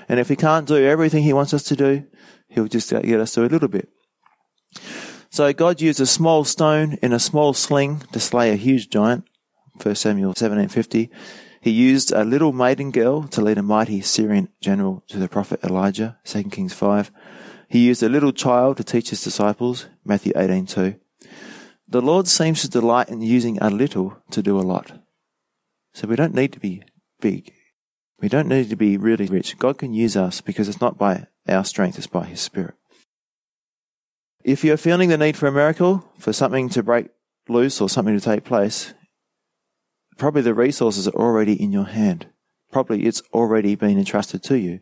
[0.07, 2.05] And if he can't do everything he wants us to do,
[2.47, 3.89] he'll just get us to a little bit.
[5.29, 9.25] So God used a small stone in a small sling to slay a huge giant.
[9.81, 11.09] 1 Samuel 1750.
[11.61, 15.63] He used a little maiden girl to lead a mighty Syrian general to the prophet
[15.63, 16.17] Elijah.
[16.25, 17.11] 2 Kings 5.
[17.69, 20.99] He used a little child to teach his disciples, Matthew 18:2.
[21.87, 24.91] The Lord seems to delight in using a little to do a lot.
[25.93, 26.83] So we don't need to be
[27.21, 27.53] big.
[28.21, 29.57] We don't need to be really rich.
[29.57, 32.75] God can use us because it's not by our strength, it's by His Spirit.
[34.43, 37.09] If you're feeling the need for a miracle, for something to break
[37.49, 38.93] loose or something to take place,
[40.17, 42.27] probably the resources are already in your hand.
[42.71, 44.79] Probably it's already been entrusted to you.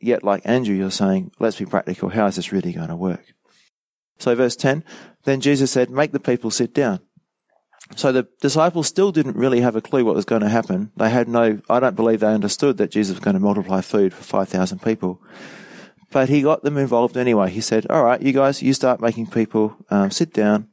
[0.00, 2.10] Yet, like Andrew, you're saying, let's be practical.
[2.10, 3.24] How is this really going to work?
[4.18, 4.84] So, verse 10
[5.24, 7.00] Then Jesus said, Make the people sit down.
[7.94, 10.90] So the disciples still didn't really have a clue what was going to happen.
[10.96, 14.12] They had no, I don't believe they understood that Jesus was going to multiply food
[14.12, 15.22] for 5,000 people.
[16.10, 17.50] But he got them involved anyway.
[17.50, 20.68] He said, All right, you guys, you start making people um, sit down.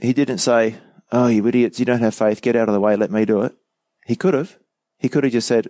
[0.00, 0.76] He didn't say,
[1.12, 3.42] Oh, you idiots, you don't have faith, get out of the way, let me do
[3.42, 3.54] it.
[4.06, 4.58] He could have.
[4.98, 5.68] He could have just said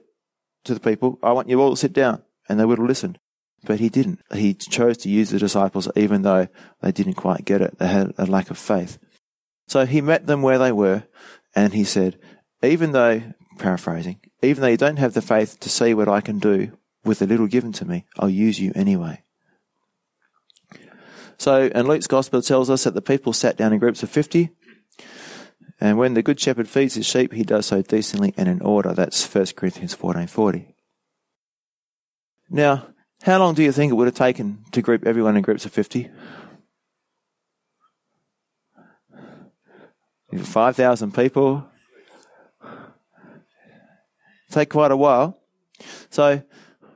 [0.65, 3.19] to the people, I want you all to sit down and they would have listened.
[3.65, 4.21] But he didn't.
[4.33, 6.49] He chose to use the disciples even though
[6.83, 7.79] they didn't quite get it.
[7.79, 8.99] They had a lack of faith.
[9.67, 11.05] So he met them where they were
[11.55, 12.19] and he said,
[12.63, 13.23] even though,
[13.59, 16.73] paraphrasing, even though you don't have the faith to see what I can do
[17.05, 19.23] with the little given to me, I'll use you anyway.
[21.39, 24.51] So, and Luke's gospel tells us that the people sat down in groups of 50.
[25.81, 28.95] And when the good shepherd feeds his sheep, he does so decently and in order.
[28.95, 30.73] That's 1 Corinthians 14.40.
[32.49, 32.87] Now,
[33.23, 35.73] how long do you think it would have taken to group everyone in groups of
[35.73, 36.11] 50?
[40.45, 41.67] 5,000 people.
[44.51, 45.39] Take quite a while.
[46.11, 46.43] So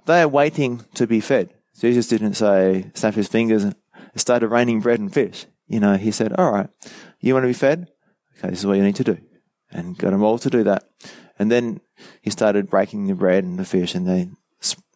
[0.06, 1.52] they are waiting to be fed.
[1.78, 3.74] Jesus didn't say, snap his fingers and
[4.14, 5.46] it started raining bread and fish.
[5.66, 6.68] You know, he said, all right,
[7.20, 7.88] you want to be fed?
[8.38, 9.18] Okay, this is what you need to do.
[9.70, 10.84] And got them all to do that.
[11.38, 11.80] And then
[12.22, 14.30] he started breaking the bread and the fish and they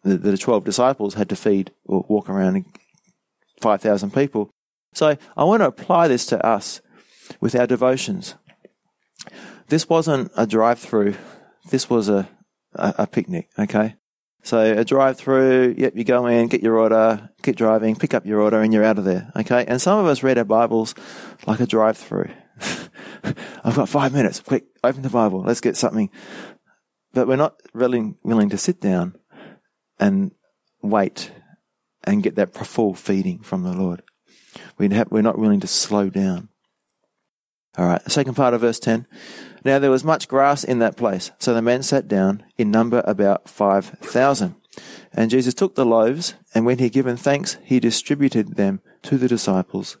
[0.05, 2.63] the, the 12 disciples had to feed or walk around
[3.61, 4.51] 5,000 people.
[4.93, 6.79] So I want to apply this to us
[7.39, 8.35] with our devotions.
[9.67, 11.15] This wasn't a drive through,
[11.69, 12.29] this was a,
[12.73, 13.95] a, a picnic, okay?
[14.43, 18.27] So a drive through, yep, you go in, get your order, keep driving, pick up
[18.27, 19.65] your order, and you're out of there, okay?
[19.67, 20.93] And some of us read our Bibles
[21.47, 22.29] like a drive through.
[23.63, 26.11] I've got five minutes, quick, open the Bible, let's get something.
[27.11, 29.15] But we're not really willing to sit down
[29.99, 30.31] and
[30.83, 31.31] wait
[32.03, 34.03] and get that full feeding from the Lord.
[34.77, 36.49] we we're not willing to slow down.
[37.77, 39.05] All right, the second part of verse 10.
[39.65, 43.03] Now there was much grass in that place, so the men sat down, in number
[43.05, 44.55] about 5,000.
[45.13, 49.17] And Jesus took the loaves, and when he had given thanks, he distributed them to
[49.17, 49.97] the disciples,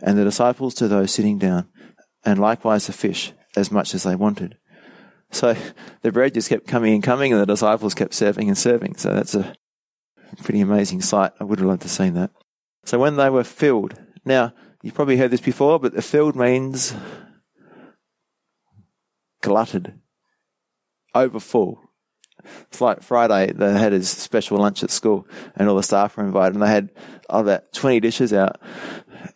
[0.00, 1.68] and the disciples to those sitting down,
[2.24, 4.56] and likewise the fish, as much as they wanted.
[5.32, 5.56] So
[6.02, 8.96] the bread just kept coming and coming, and the disciples kept serving and serving.
[8.96, 9.54] So that's a
[10.42, 11.32] pretty amazing sight.
[11.40, 12.30] I would have loved to have seen that.
[12.84, 13.94] So when they were filled,
[14.24, 16.94] now you've probably heard this before, but the filled means
[19.42, 20.00] glutted,
[21.14, 21.80] over full.
[22.68, 26.24] it's like Friday, they had his special lunch at school and all the staff were
[26.24, 26.90] invited and they had
[27.28, 28.60] about 20 dishes out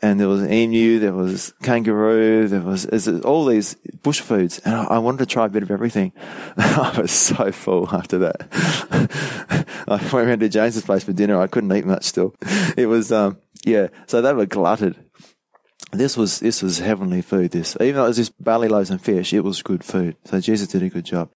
[0.00, 2.86] and there was an emu, there was kangaroo, there was,
[3.24, 6.12] all these bush foods, and I, I, wanted to try a bit of everything.
[6.56, 8.48] I was so full after that.
[9.88, 11.40] I went around to James's place for dinner.
[11.40, 12.34] I couldn't eat much still.
[12.76, 13.88] It was, um, yeah.
[14.06, 14.96] So they were glutted.
[15.94, 17.52] This was this was heavenly food.
[17.52, 20.16] This, even though it was just barley loaves and fish, it was good food.
[20.24, 21.30] So Jesus did a good job.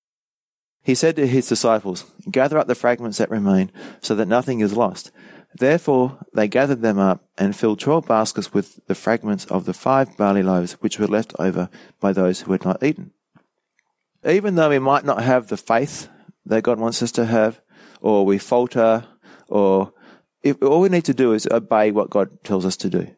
[0.83, 4.77] He said to his disciples, "Gather up the fragments that remain, so that nothing is
[4.77, 5.11] lost."
[5.55, 10.16] Therefore they gathered them up and filled twelve baskets with the fragments of the five
[10.16, 11.68] barley loaves which were left over
[12.01, 13.12] by those who had not eaten.
[14.25, 16.09] Even though we might not have the faith
[16.44, 17.61] that God wants us to have,
[18.01, 19.05] or we falter,
[19.49, 19.92] or
[20.42, 23.09] if, all we need to do is obey what God tells us to do.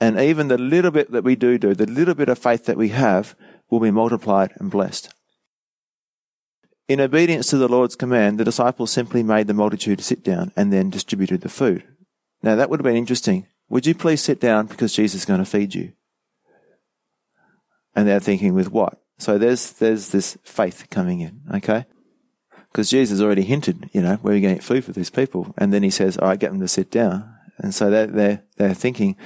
[0.00, 2.78] And even the little bit that we do do, the little bit of faith that
[2.78, 3.36] we have,
[3.68, 5.12] will be multiplied and blessed.
[6.88, 10.72] In obedience to the Lord's command, the disciples simply made the multitude sit down and
[10.72, 11.84] then distributed the food.
[12.42, 13.46] Now that would have been interesting.
[13.68, 15.92] Would you please sit down because Jesus is going to feed you?
[17.94, 19.00] And they're thinking with what?
[19.18, 21.84] So there's, there's this faith coming in, okay?
[22.72, 25.54] Because Jesus already hinted, you know, where are going to get food for these people?
[25.58, 27.32] And then he says, all right, get them to sit down.
[27.58, 29.16] And so they're, they're, they're thinking,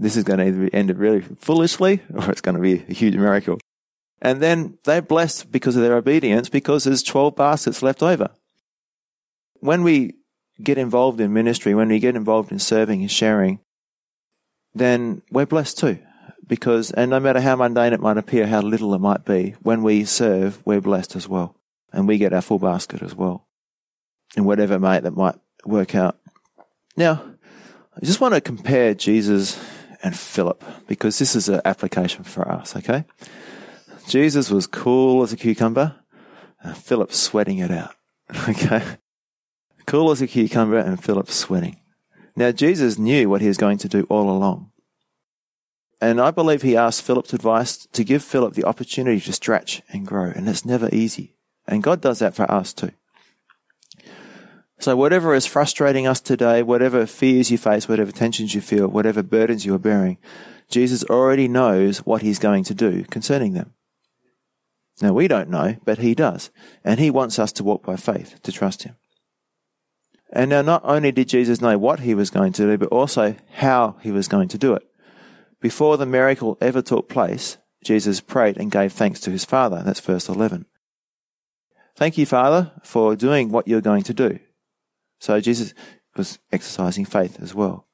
[0.00, 3.14] this is going to either end really foolishly or it's going to be a huge
[3.16, 3.58] miracle.
[4.22, 8.30] And then they're blessed because of their obedience because there's 12 baskets left over.
[9.60, 10.14] When we
[10.62, 13.60] get involved in ministry, when we get involved in serving and sharing,
[14.74, 15.98] then we're blessed too.
[16.46, 19.82] Because, and no matter how mundane it might appear, how little it might be, when
[19.82, 21.56] we serve, we're blessed as well.
[21.92, 23.46] And we get our full basket as well.
[24.36, 26.18] And whatever mate that might work out.
[26.96, 27.22] Now,
[27.96, 29.58] I just want to compare Jesus
[30.02, 33.04] and Philip because this is an application for us, okay?
[34.08, 35.96] Jesus was cool as a cucumber,
[36.62, 37.94] and Philip sweating it out.
[38.48, 38.82] Okay?
[39.86, 41.80] Cool as a cucumber, and Philip sweating.
[42.36, 44.70] Now, Jesus knew what he was going to do all along.
[46.00, 50.06] And I believe he asked Philip's advice to give Philip the opportunity to stretch and
[50.06, 50.32] grow.
[50.34, 51.34] And it's never easy.
[51.66, 52.92] And God does that for us too.
[54.80, 59.22] So, whatever is frustrating us today, whatever fears you face, whatever tensions you feel, whatever
[59.22, 60.16] burdens you are bearing,
[60.70, 63.74] Jesus already knows what he's going to do concerning them.
[65.02, 66.50] Now, we don't know, but He does.
[66.84, 68.96] And He wants us to walk by faith, to trust Him.
[70.32, 73.36] And now, not only did Jesus know what He was going to do, but also
[73.54, 74.82] how He was going to do it.
[75.60, 79.82] Before the miracle ever took place, Jesus prayed and gave thanks to His Father.
[79.84, 80.66] That's verse 11.
[81.96, 84.38] Thank you, Father, for doing what you're going to do.
[85.20, 85.74] So Jesus
[86.16, 87.86] was exercising faith as well.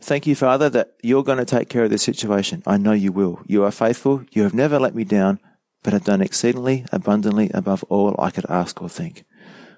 [0.00, 2.62] Thank you, Father, that you're going to take care of this situation.
[2.66, 3.42] I know you will.
[3.46, 4.24] You are faithful.
[4.30, 5.40] You have never let me down,
[5.82, 9.24] but have done exceedingly abundantly above all I could ask or think.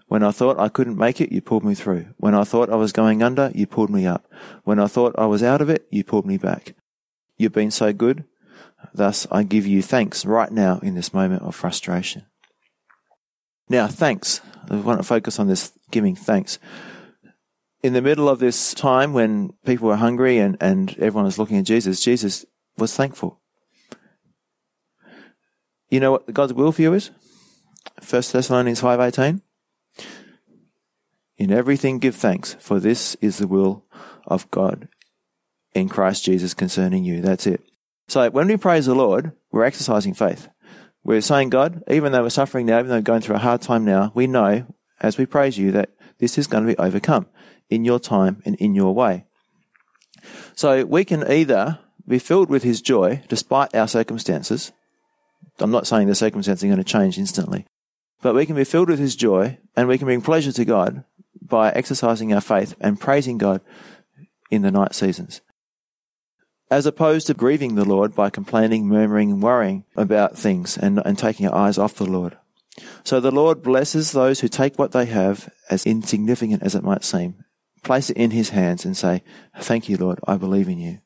[0.09, 2.07] When I thought I couldn't make it, you pulled me through.
[2.19, 4.31] When I thought I was going under, you pulled me up.
[4.65, 6.75] When I thought I was out of it, you pulled me back.
[7.39, 8.25] You've been so good.
[8.93, 12.27] Thus, I give you thanks right now in this moment of frustration.
[13.71, 14.43] Now, thanks.
[14.69, 16.59] I want to focus on this giving thanks
[17.83, 21.59] in the middle of this time when people were hungry and, and everyone was looking
[21.59, 22.45] at Jesus, Jesus
[22.77, 23.41] was thankful.
[25.89, 27.11] You know what God's will for you is?
[28.09, 29.41] 1 Thessalonians 5.18
[31.39, 33.85] In everything give thanks, for this is the will
[34.27, 34.89] of God
[35.75, 37.21] in Christ Jesus concerning you.
[37.21, 37.63] That's it.
[38.09, 40.49] So when we praise the Lord, we're exercising faith.
[41.03, 43.63] We're saying, God, even though we're suffering now, even though we're going through a hard
[43.63, 44.67] time now, we know
[45.01, 47.27] as we praise you that this is going to be overcome
[47.71, 49.25] in your time and in your way.
[50.55, 54.73] So we can either be filled with his joy despite our circumstances.
[55.59, 57.67] I'm not saying the circumstances are going to change instantly,
[58.21, 61.05] but we can be filled with his joy and we can bring pleasure to God
[61.41, 63.61] by exercising our faith and praising God
[64.51, 65.41] in the night seasons.
[66.71, 71.19] As opposed to grieving the Lord by complaining, murmuring, and worrying about things and, and
[71.19, 72.39] taking our eyes off the Lord.
[73.03, 77.05] So the Lord blesses those who take what they have, as insignificant as it might
[77.05, 77.45] seem,
[77.83, 79.23] place it in his hands and say,
[79.59, 80.99] Thank you, Lord, I believe in you.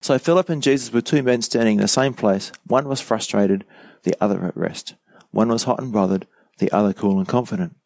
[0.00, 2.50] So Philip and Jesus were two men standing in the same place.
[2.66, 3.64] One was frustrated,
[4.02, 4.94] the other at rest.
[5.30, 6.26] One was hot and bothered,
[6.58, 7.76] the other cool and confident.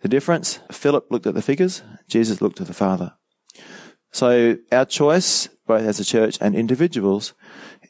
[0.00, 3.14] The difference Philip looked at the figures, Jesus looked at the Father.
[4.12, 7.34] So our choice, both as a church and individuals,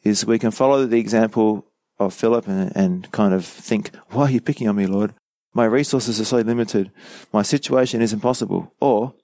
[0.02, 1.66] is we can follow the example
[1.98, 5.14] of Philip and, and kind of think, why are you picking on me, Lord?
[5.52, 6.90] My resources are so limited.
[7.32, 8.72] My situation is impossible.
[8.80, 9.14] Or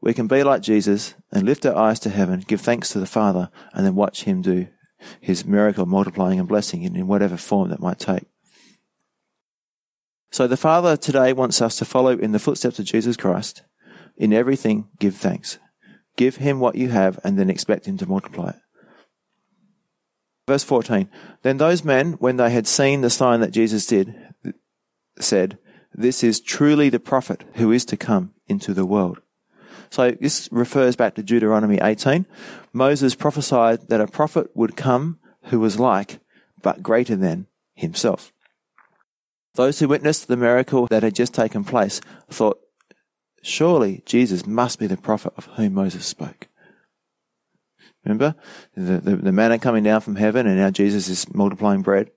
[0.00, 3.06] we can be like Jesus and lift our eyes to heaven, give thanks to the
[3.06, 4.68] Father, and then watch Him do
[5.20, 8.26] His miracle multiplying and blessing in whatever form that might take.
[10.30, 13.62] So the Father today wants us to follow in the footsteps of Jesus Christ.
[14.16, 15.58] In everything, give thanks.
[16.20, 18.56] Give him what you have and then expect him to multiply it.
[20.46, 21.08] Verse 14.
[21.40, 24.14] Then those men, when they had seen the sign that Jesus did,
[25.18, 25.56] said,
[25.94, 29.22] This is truly the prophet who is to come into the world.
[29.88, 32.26] So this refers back to Deuteronomy 18.
[32.74, 36.20] Moses prophesied that a prophet would come who was like,
[36.60, 38.30] but greater than himself.
[39.54, 42.58] Those who witnessed the miracle that had just taken place thought,
[43.42, 46.48] surely Jesus must be the prophet of whom Moses spoke.
[48.04, 48.34] Remember
[48.74, 52.10] the, the, the manna coming down from heaven and now Jesus is multiplying bread.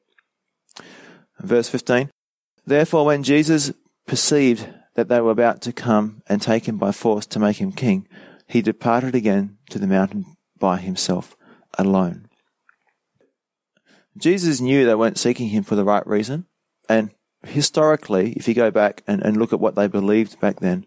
[1.40, 2.10] Verse 15.
[2.66, 3.74] Therefore, when Jesus
[4.08, 7.72] perceived that they were about to come and take him by force to make him
[7.72, 8.08] king,
[8.48, 11.36] he departed again to the mountain by himself,
[11.78, 12.28] alone.
[14.18, 16.46] Jesus knew they weren't seeking him for the right reason.
[16.88, 17.12] And
[17.46, 20.86] historically, if you go back and, and look at what they believed back then,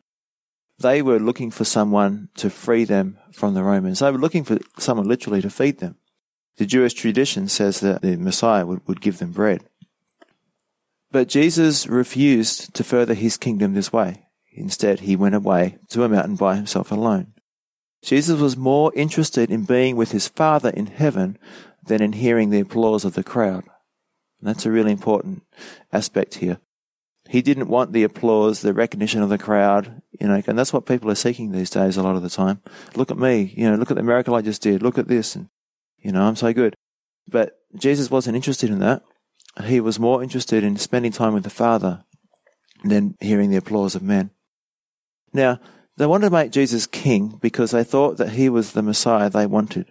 [0.79, 4.01] they were looking for someone to free them from the Romans.
[4.01, 5.97] They were looking for someone literally to feed them.
[6.59, 9.65] The Jewish tradition says that the Messiah would, would give them bread.
[11.11, 14.27] But Jesus refused to further his kingdom this way.
[14.53, 17.35] Instead, he went away to a mountain by himself alone.
[18.03, 21.39] Jesus was more interested in being with his Father in heaven
[21.85, 23.65] than in hearing the applause of the crowd.
[24.41, 25.43] And that's a really important
[25.93, 26.59] aspect here.
[27.29, 30.87] He didn't want the applause, the recognition of the crowd, you know, and that's what
[30.87, 32.61] people are seeking these days a lot of the time.
[32.95, 35.35] Look at me, you know, look at the miracle I just did, look at this,
[35.35, 35.49] and,
[35.99, 36.75] you know, I'm so good.
[37.29, 39.03] But Jesus wasn't interested in that.
[39.65, 42.05] He was more interested in spending time with the Father
[42.85, 44.31] than hearing the applause of men.
[45.33, 45.61] Now,
[45.97, 49.47] they wanted to make Jesus king because they thought that he was the Messiah they
[49.47, 49.87] wanted.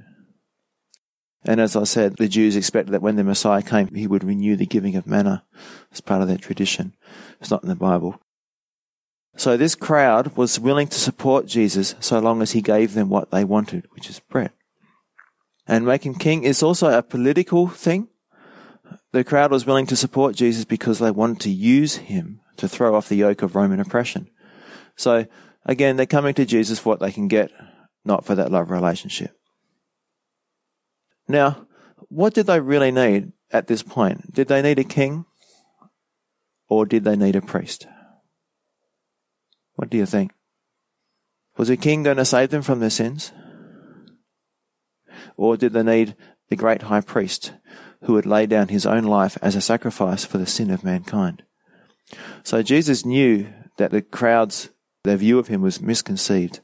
[1.47, 4.55] And as I said, the Jews expected that when the Messiah came, he would renew
[4.55, 5.43] the giving of manna
[5.91, 6.95] as part of their tradition.
[7.39, 8.19] It's not in the Bible.
[9.37, 13.31] So this crowd was willing to support Jesus so long as he gave them what
[13.31, 14.51] they wanted, which is bread.
[15.67, 18.07] And making king is also a political thing.
[19.11, 22.95] The crowd was willing to support Jesus because they wanted to use him to throw
[22.95, 24.29] off the yoke of Roman oppression.
[24.95, 25.25] So
[25.65, 27.51] again, they're coming to Jesus for what they can get,
[28.03, 29.37] not for that love relationship.
[31.27, 31.67] Now,
[32.09, 34.33] what did they really need at this point?
[34.33, 35.25] Did they need a king
[36.67, 37.87] or did they need a priest?
[39.75, 40.31] What do you think?
[41.57, 43.31] Was a king going to save them from their sins?
[45.37, 46.15] Or did they need
[46.49, 47.53] the great high priest
[48.03, 51.43] who would lay down his own life as a sacrifice for the sin of mankind?
[52.43, 53.47] So Jesus knew
[53.77, 54.69] that the crowds,
[55.03, 56.59] their view of him was misconceived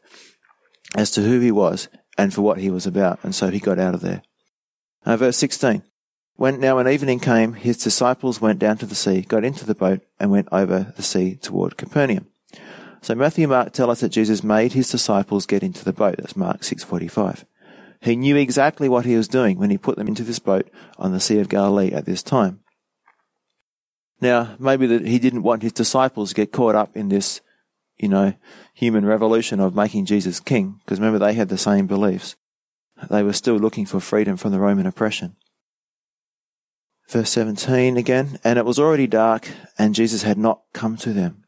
[0.96, 3.80] as to who he was and for what he was about, and so he got
[3.80, 4.22] out of there.
[5.06, 5.84] Uh, verse 16.
[6.36, 9.76] When now when evening came, his disciples went down to the sea, got into the
[9.76, 12.28] boat, and went over the sea toward Capernaum.
[13.02, 16.16] So Matthew and Mark tell us that Jesus made his disciples get into the boat.
[16.18, 17.46] That's Mark 6:45.
[18.00, 21.12] He knew exactly what he was doing when he put them into this boat on
[21.12, 22.60] the Sea of Galilee at this time.
[24.20, 27.42] Now, maybe that he didn't want his disciples to get caught up in this,
[27.98, 28.34] you know,
[28.74, 32.36] human revolution of making Jesus king, because remember they had the same beliefs.
[33.10, 35.36] They were still looking for freedom from the Roman oppression.
[37.10, 41.44] Verse 17 again, and it was already dark, and Jesus had not come to them.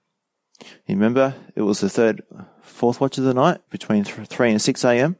[0.85, 2.21] You remember, it was the third,
[2.61, 5.15] fourth watch of the night, between 3 and 6 a.m.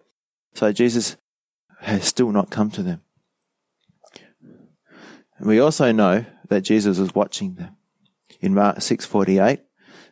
[0.54, 1.16] So Jesus
[1.82, 3.02] has still not come to them.
[5.38, 7.76] And we also know that Jesus was watching them.
[8.40, 9.60] In Mark 6:48,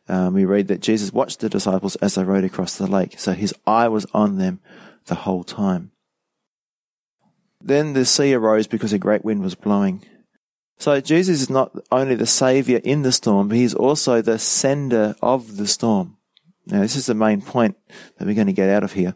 [0.08, 3.20] um, we read that Jesus watched the disciples as they rowed across the lake.
[3.20, 4.60] So his eye was on them
[5.06, 5.92] the whole time.
[7.64, 10.04] Then the sea arose because a great wind was blowing.
[10.78, 15.16] So Jesus is not only the savior in the storm, but he's also the sender
[15.22, 16.18] of the storm.
[16.66, 17.78] Now, this is the main point
[18.18, 19.16] that we're going to get out of here.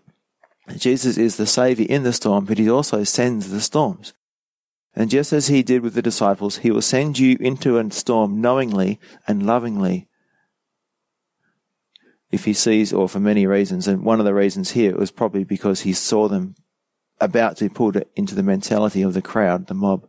[0.78, 4.14] Jesus is the savior in the storm, but he also sends the storms.
[4.96, 8.42] And just as he did with the disciples, he will send you into a storm
[8.42, 10.08] knowingly and lovingly
[12.32, 13.88] if he sees, or for many reasons.
[13.88, 16.56] And one of the reasons here was probably because he saw them
[17.20, 20.08] about to put it into the mentality of the crowd, the mob.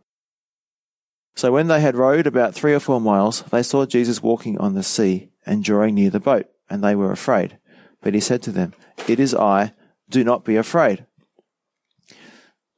[1.35, 4.73] So when they had rowed about three or four miles, they saw Jesus walking on
[4.73, 7.59] the sea and drawing near the boat, and they were afraid.
[8.01, 8.73] But he said to them,
[9.07, 9.73] It is I,
[10.09, 11.05] do not be afraid.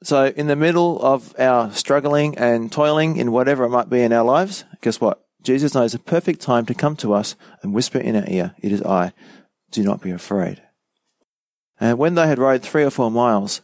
[0.03, 4.13] So in the middle of our struggling and toiling in whatever it might be in
[4.13, 5.25] our lives, guess what?
[5.41, 8.71] Jesus knows the perfect time to come to us and whisper in our ear, It
[8.71, 9.13] is I,
[9.71, 10.61] do not be afraid.
[11.79, 13.61] And when they had rowed three or four miles,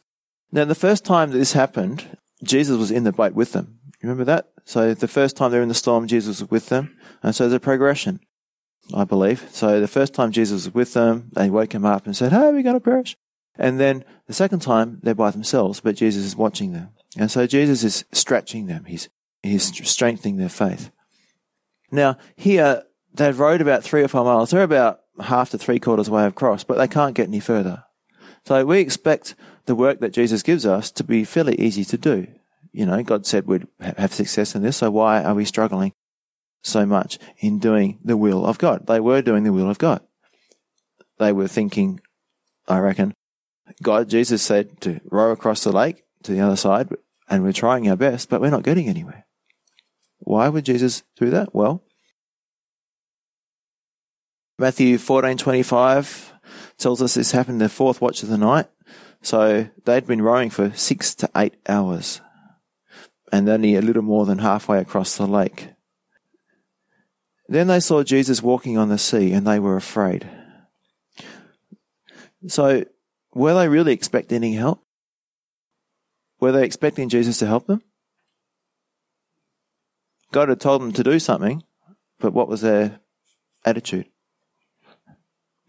[0.55, 3.77] now, the first time that this happened, Jesus was in the boat with them.
[4.01, 4.51] Remember that?
[4.63, 6.97] So the first time they're in the storm, Jesus was with them.
[7.21, 8.21] And so there's a progression,
[8.93, 9.49] I believe.
[9.51, 12.53] So the first time Jesus was with them, they woke him up and said, Hey,
[12.53, 13.17] we're going to perish.
[13.57, 16.91] And then the second time, they're by themselves, but Jesus is watching them.
[17.17, 18.85] And so Jesus is stretching them.
[18.85, 19.09] He's,
[19.43, 20.89] he's strengthening their faith.
[21.91, 22.83] Now, here,
[23.13, 24.51] they've rowed about three or four miles.
[24.51, 27.83] They're about half to three quarters way across, but they can't get any further.
[28.45, 29.35] So we expect
[29.65, 32.27] the work that Jesus gives us to be fairly easy to do.
[32.71, 35.93] You know, God said we'd have success in this, so why are we struggling
[36.61, 38.87] so much in doing the will of God?
[38.87, 40.01] They were doing the will of God.
[41.17, 42.01] They were thinking,
[42.67, 43.13] I reckon,
[43.81, 46.89] God, Jesus said to row across the lake to the other side,
[47.29, 49.25] and we're trying our best, but we're not getting anywhere.
[50.19, 51.55] Why would Jesus do that?
[51.55, 51.83] Well,
[54.57, 56.33] Matthew 14:25
[56.77, 58.67] tells us this happened the fourth watch of the night.
[59.25, 62.21] So they'd been rowing for 6 to 8 hours
[63.31, 65.69] and only a little more than halfway across the lake.
[67.47, 70.29] Then they saw Jesus walking on the sea and they were afraid.
[72.47, 72.85] So
[73.33, 74.85] were they really expecting any help?
[76.39, 77.81] Were they expecting Jesus to help them?
[80.33, 81.63] God had told them to do something,
[82.19, 82.99] but what was their
[83.65, 84.05] attitude?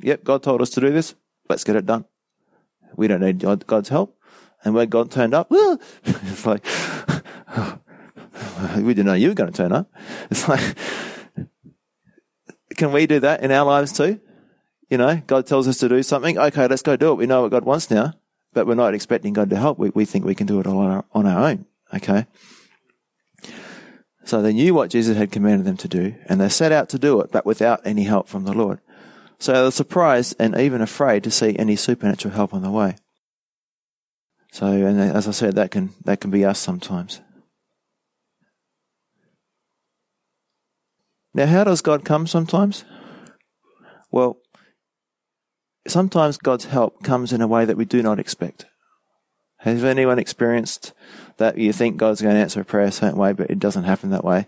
[0.01, 1.15] Yep, God told us to do this.
[1.49, 2.05] Let's get it done.
[2.95, 4.17] We don't need God's help.
[4.65, 5.49] And when God turned up,
[6.05, 6.65] it's like,
[8.77, 9.91] we didn't know you were going to turn up.
[10.31, 10.77] It's like,
[12.77, 14.21] can we do that in our lives too?
[14.91, 16.39] You know, God tells us to do something.
[16.39, 17.17] Okay, let's go do it.
[17.17, 18.15] We know what God wants now,
[18.53, 19.79] but we're not expecting God to help.
[19.79, 21.67] We, we think we can do it all on our, on our own.
[21.95, 22.27] Okay.
[24.25, 26.99] So they knew what Jesus had commanded them to do, and they set out to
[26.99, 28.81] do it, but without any help from the Lord.
[29.39, 32.97] So they were surprised and even afraid to see any supernatural help on the way.
[34.53, 37.21] So, and as I said, that can that can be us sometimes.
[41.35, 42.87] Now, how does God come sometimes?
[44.11, 44.39] Well,
[45.87, 48.65] sometimes God's help comes in a way that we do not expect.
[49.59, 50.95] Has anyone experienced
[51.37, 53.85] that you think God's going to answer a prayer a certain way, but it doesn't
[53.85, 54.47] happen that way?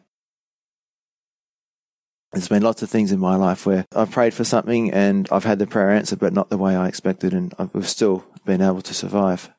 [2.32, 5.44] There's been lots of things in my life where I've prayed for something and I've
[5.44, 8.82] had the prayer answered, but not the way I expected, and I've still been able
[8.82, 9.50] to survive.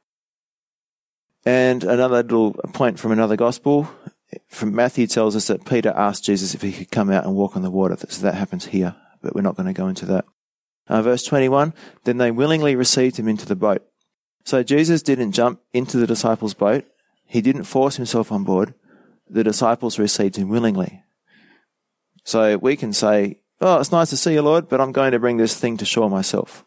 [1.45, 3.89] And another little point from another gospel
[4.47, 7.55] from Matthew tells us that Peter asked Jesus if he could come out and walk
[7.55, 7.97] on the water.
[8.07, 10.25] So that happens here, but we're not going to go into that.
[10.87, 13.83] Uh, verse 21 Then they willingly received him into the boat.
[14.43, 16.85] So Jesus didn't jump into the disciples' boat,
[17.25, 18.73] he didn't force himself on board.
[19.31, 21.03] The disciples received him willingly.
[22.23, 25.19] So we can say, Oh, it's nice to see you, Lord, but I'm going to
[25.19, 26.63] bring this thing to shore myself.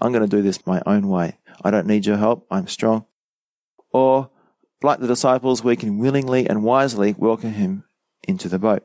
[0.00, 1.38] I'm going to do this my own way.
[1.62, 2.46] I don't need your help.
[2.50, 3.06] I'm strong.
[3.92, 4.30] Or,
[4.82, 7.84] like the disciples, we can willingly and wisely welcome him
[8.26, 8.82] into the boat.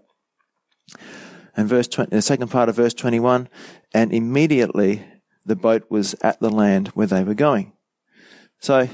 [1.55, 3.49] And verse 20, the second part of verse 21,
[3.91, 5.03] and immediately
[5.43, 7.73] the boat was at the land where they were going.
[8.59, 8.87] So,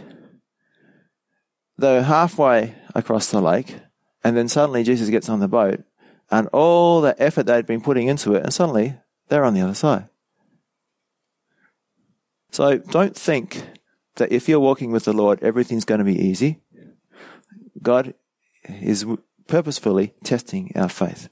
[1.78, 3.76] they're halfway across the lake,
[4.24, 5.84] and then suddenly Jesus gets on the boat,
[6.34, 8.96] and all the effort they'd been putting into it, and suddenly
[9.30, 10.10] they're on the other side.
[12.50, 13.64] So don't think
[14.16, 16.60] that if you're walking with the Lord, everything's going to be easy.
[17.84, 18.16] God
[18.68, 19.06] is
[19.48, 21.30] purposefully testing our faith.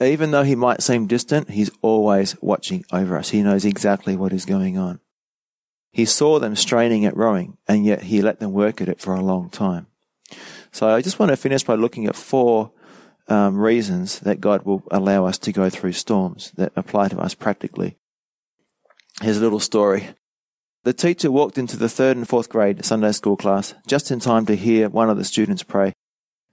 [0.00, 3.28] Even though he might seem distant, he's always watching over us.
[3.28, 5.00] He knows exactly what is going on.
[5.92, 9.14] He saw them straining at rowing, and yet he let them work at it for
[9.14, 9.88] a long time.
[10.72, 12.72] So I just want to finish by looking at four
[13.28, 17.34] um, reasons that God will allow us to go through storms that apply to us
[17.34, 17.96] practically.
[19.22, 20.08] Here's a little story.
[20.82, 24.46] The teacher walked into the third and fourth grade Sunday school class just in time
[24.46, 25.92] to hear one of the students pray.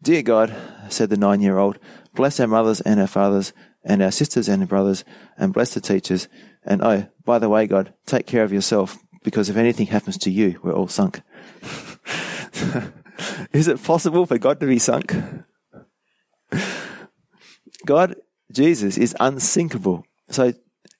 [0.01, 0.55] Dear God,
[0.89, 1.79] said the nine year old,
[2.13, 3.53] bless our mothers and our fathers,
[3.83, 5.03] and our sisters and our brothers,
[5.37, 6.27] and bless the teachers.
[6.63, 10.29] And oh, by the way, God, take care of yourself, because if anything happens to
[10.29, 11.21] you, we're all sunk.
[13.51, 15.15] Is it possible for God to be sunk?
[17.85, 18.15] God,
[18.51, 20.05] Jesus, is unsinkable.
[20.29, 20.53] So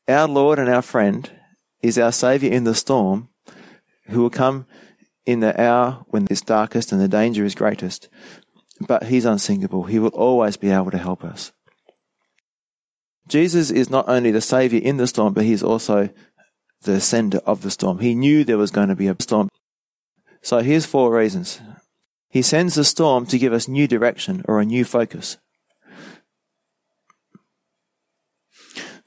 [0.07, 1.29] our Lord and our friend
[1.81, 3.29] is our Savior in the storm
[4.07, 4.65] who will come
[5.25, 8.09] in the hour when it's darkest and the danger is greatest.
[8.79, 9.83] But He's unsinkable.
[9.83, 11.51] He will always be able to help us.
[13.27, 16.09] Jesus is not only the Savior in the storm, but He's also
[16.83, 17.99] the sender of the storm.
[17.99, 19.49] He knew there was going to be a storm.
[20.41, 21.59] So here's four reasons.
[22.37, 25.37] He sends the storm to give us new direction or a new focus.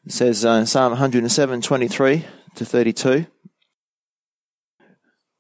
[0.05, 2.25] It says uh, in Psalm 107, 23
[2.57, 3.27] to 32.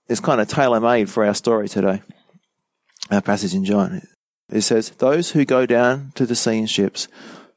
[0.08, 2.00] It's kind of tailor made for our story today.
[3.10, 4.02] our passage in John.
[4.52, 7.08] It says, Those who go down to the sea in ships,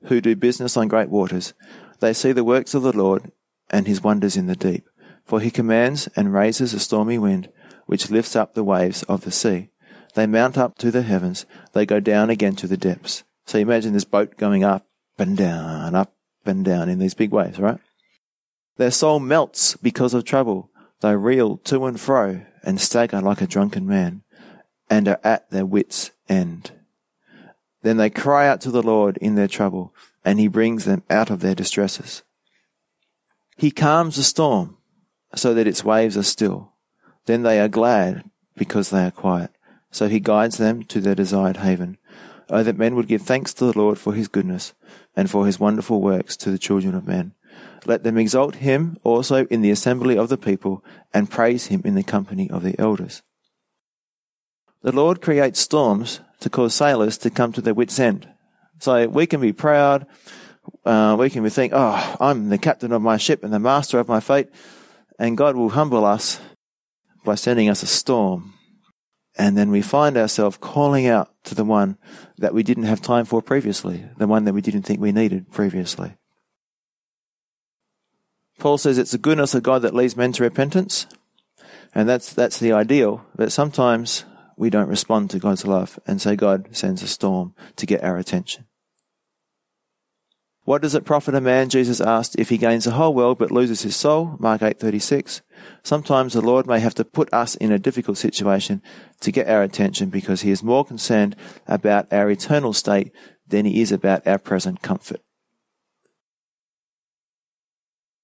[0.05, 1.53] who do business on great waters,
[1.99, 3.31] they see the works of the Lord
[3.69, 4.89] and his wonders in the deep.
[5.25, 7.51] For he commands and raises a stormy wind,
[7.85, 9.69] which lifts up the waves of the sea.
[10.15, 13.23] They mount up to the heavens, they go down again to the depths.
[13.45, 14.85] So you imagine this boat going up
[15.17, 16.13] and down, up
[16.45, 17.79] and down in these big waves, right?
[18.77, 20.69] Their soul melts because of trouble.
[21.01, 24.23] They reel to and fro and stagger like a drunken man
[24.89, 26.71] and are at their wits' end.
[27.81, 29.93] Then they cry out to the Lord in their trouble,
[30.23, 32.23] and he brings them out of their distresses.
[33.57, 34.77] He calms the storm
[35.35, 36.73] so that its waves are still.
[37.25, 38.23] Then they are glad
[38.55, 39.51] because they are quiet.
[39.93, 41.97] So he guides them to their desired haven.
[42.49, 44.73] Oh, that men would give thanks to the Lord for his goodness
[45.15, 47.33] and for his wonderful works to the children of men.
[47.85, 50.83] Let them exalt him also in the assembly of the people
[51.13, 53.21] and praise him in the company of the elders.
[54.81, 58.27] The Lord creates storms to cause sailors to come to their wits' end.
[58.79, 60.07] So we can be proud,
[60.85, 64.07] uh, we can think, oh, I'm the captain of my ship and the master of
[64.07, 64.49] my fate,
[65.19, 66.41] and God will humble us
[67.23, 68.55] by sending us a storm.
[69.35, 71.97] And then we find ourselves calling out to the one
[72.37, 75.51] that we didn't have time for previously, the one that we didn't think we needed
[75.51, 76.15] previously.
[78.59, 81.07] Paul says it's the goodness of God that leads men to repentance.
[81.95, 83.25] And that's, that's the ideal.
[83.35, 84.25] But sometimes
[84.55, 88.17] we don't respond to God's love and say God sends a storm to get our
[88.17, 88.65] attention.
[90.65, 93.51] What does it profit a man, Jesus asked, if he gains the whole world but
[93.51, 94.37] loses his soul?
[94.39, 95.41] Mark 8:36.
[95.83, 98.81] Sometimes the Lord may have to put us in a difficult situation
[99.19, 101.35] to get our attention because he is more concerned
[101.67, 103.11] about our eternal state
[103.45, 105.19] than he is about our present comfort.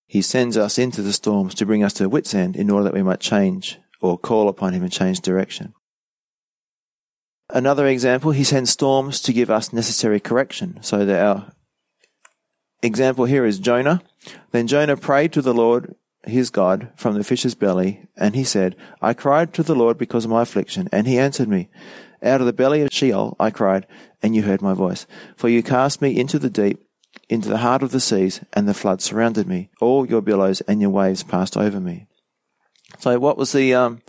[0.07, 2.85] He sends us into the storms to bring us to a wit's end in order
[2.85, 5.73] that we might change or call upon him and change direction.
[7.49, 11.51] Another example, he sends storms to give us necessary correction so that our
[12.81, 14.01] example here is Jonah.
[14.51, 18.75] Then Jonah prayed to the Lord his God from the fish's belly, and he said,
[19.01, 21.69] I cried to the Lord because of my affliction, and he answered me.
[22.21, 23.87] Out of the belly of Sheol I cried,
[24.21, 25.07] and you heard my voice.
[25.37, 26.85] For you cast me into the deep,
[27.29, 29.69] into the heart of the seas, and the flood surrounded me.
[29.79, 32.07] All your billows and your waves passed over me.
[32.99, 34.01] So what was the um,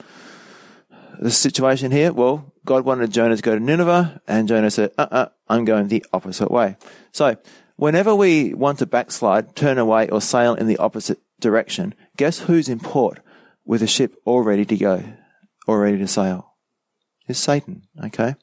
[1.21, 2.13] the situation here?
[2.13, 5.89] Well, God wanted Jonah to go to Nineveh, and Jonah said, uh uh, I'm going
[5.89, 6.77] the opposite way.
[7.13, 7.37] So
[7.81, 12.69] Whenever we want to backslide, turn away, or sail in the opposite direction, guess who's
[12.69, 13.21] in port
[13.65, 15.03] with a ship all ready to go,
[15.67, 16.57] all ready to sail?
[17.27, 18.35] It's Satan, okay?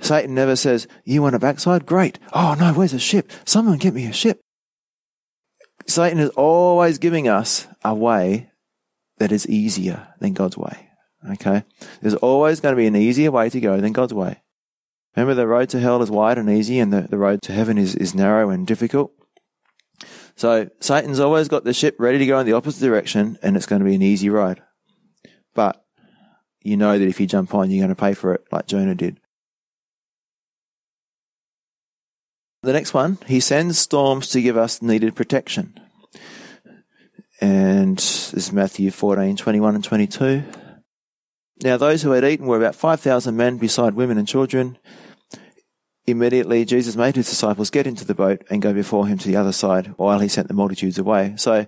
[0.00, 1.84] Satan never says, You want to backslide?
[1.84, 2.18] Great.
[2.32, 3.30] Oh no, where's a ship?
[3.44, 4.40] Someone get me a ship.
[5.86, 8.50] Satan is always giving us a way
[9.18, 10.88] that is easier than God's way.
[11.32, 11.64] Okay?
[12.00, 14.41] There's always going to be an easier way to go than God's way.
[15.16, 17.76] Remember, the road to hell is wide and easy, and the, the road to heaven
[17.76, 19.12] is, is narrow and difficult.
[20.36, 23.66] So Satan's always got the ship ready to go in the opposite direction, and it's
[23.66, 24.62] going to be an easy ride.
[25.54, 25.84] But
[26.62, 28.94] you know that if you jump on, you're going to pay for it, like Jonah
[28.94, 29.18] did.
[32.62, 35.78] The next one, he sends storms to give us needed protection.
[37.40, 40.44] And this is Matthew 14, 21 and 22.
[41.64, 44.78] Now those who had eaten were about 5,000 men beside women and children.
[46.06, 49.36] Immediately Jesus made his disciples get into the boat and go before him to the
[49.36, 51.34] other side while he sent the multitudes away.
[51.36, 51.66] So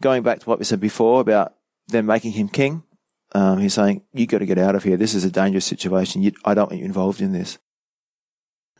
[0.00, 1.54] going back to what we said before about
[1.88, 2.84] them making him king,
[3.32, 4.96] um, he's saying, You've got to get out of here.
[4.96, 6.22] This is a dangerous situation.
[6.22, 7.58] You, I don't want you involved in this.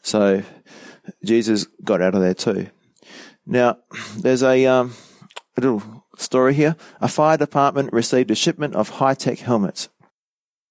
[0.03, 0.43] So
[1.25, 2.69] Jesus got out of there too.
[3.47, 3.79] Now,
[4.17, 4.95] there's a, um,
[5.57, 6.77] a little story here.
[7.01, 9.89] A fire department received a shipment of high-tech helmets.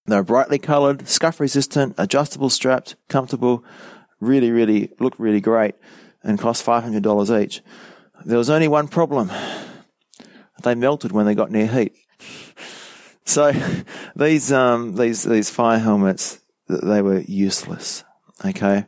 [0.06, 3.64] They're brightly colored, scuff resistant, adjustable strapped, comfortable,
[4.20, 5.76] really, really, looked really great
[6.24, 7.62] and cost $500 each.
[8.26, 9.32] There was only one problem.
[10.64, 11.94] They melted when they got near heat.
[13.28, 13.52] So
[14.16, 16.40] these, um, these, these fire helmets,
[16.70, 18.06] they were useless.
[18.44, 18.86] Okay.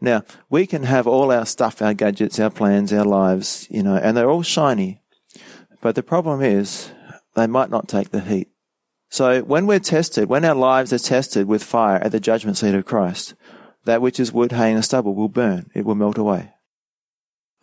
[0.00, 3.96] Now we can have all our stuff, our gadgets, our plans, our lives, you know,
[3.96, 5.02] and they're all shiny.
[5.82, 6.90] But the problem is
[7.34, 8.48] they might not take the heat.
[9.10, 12.74] So when we're tested, when our lives are tested with fire at the judgment seat
[12.74, 13.34] of Christ,
[13.84, 15.70] that which is wood, hay, and stubble will burn.
[15.74, 16.52] It will melt away.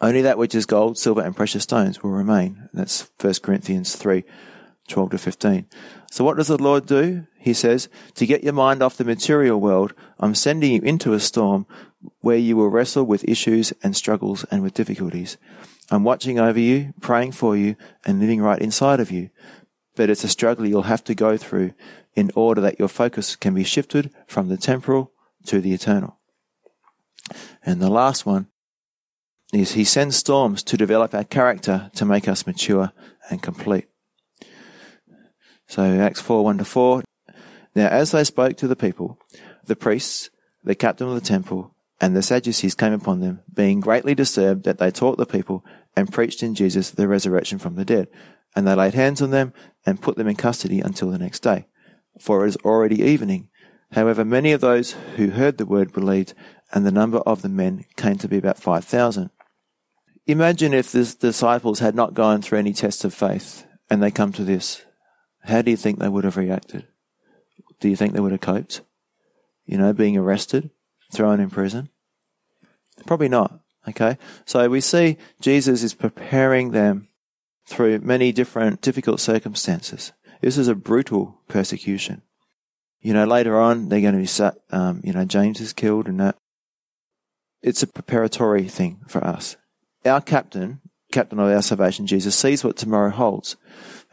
[0.01, 2.70] Only that which is gold, silver, and precious stones will remain.
[2.74, 4.24] That's 1 Corinthians 3,
[4.88, 5.65] 12 to 15.
[6.11, 7.28] So what does the Lord do?
[7.38, 11.20] He says, to get your mind off the material world, I'm sending you into a
[11.20, 11.65] storm
[12.22, 15.38] where you will wrestle with issues and struggles and with difficulties.
[15.91, 19.30] I'm watching over you, praying for you, and living right inside of you
[19.99, 21.74] but it's a struggle you'll have to go through
[22.15, 25.11] in order that your focus can be shifted from the temporal
[25.50, 26.18] to the eternal.
[27.66, 28.47] And the last one
[29.52, 32.91] is He sends storms to develop our character to make us mature
[33.30, 33.86] and complete.
[35.68, 37.04] So Acts 4 1 to 4.
[37.76, 39.20] Now, as they spoke to the people,
[39.66, 40.30] the priests,
[40.64, 44.78] the captain of the temple, and the Sadducees came upon them, being greatly disturbed that
[44.78, 48.08] they taught the people and preached in Jesus the resurrection from the dead.
[48.56, 49.54] And they laid hands on them
[49.86, 51.68] and put them in custody until the next day.
[52.20, 53.49] For it is already evening.
[53.91, 56.33] However, many of those who heard the word believed,
[56.71, 59.31] and the number of the men came to be about 5,000.
[60.27, 64.31] Imagine if the disciples had not gone through any tests of faith and they come
[64.33, 64.83] to this.
[65.45, 66.85] How do you think they would have reacted?
[67.79, 68.81] Do you think they would have coped?
[69.65, 70.69] You know, being arrested,
[71.11, 71.89] thrown in prison?
[73.07, 73.59] Probably not.
[73.87, 74.19] Okay.
[74.45, 77.07] So we see Jesus is preparing them
[77.65, 80.11] through many different difficult circumstances.
[80.41, 82.21] This is a brutal persecution.
[83.02, 86.08] You know, later on, they're going to be, sat, um, you know, James is killed
[86.08, 86.36] and that.
[87.62, 89.58] It's a preparatory thing for us.
[90.06, 90.82] Our captain,
[91.12, 93.58] captain of our salvation, Jesus, sees what tomorrow holds.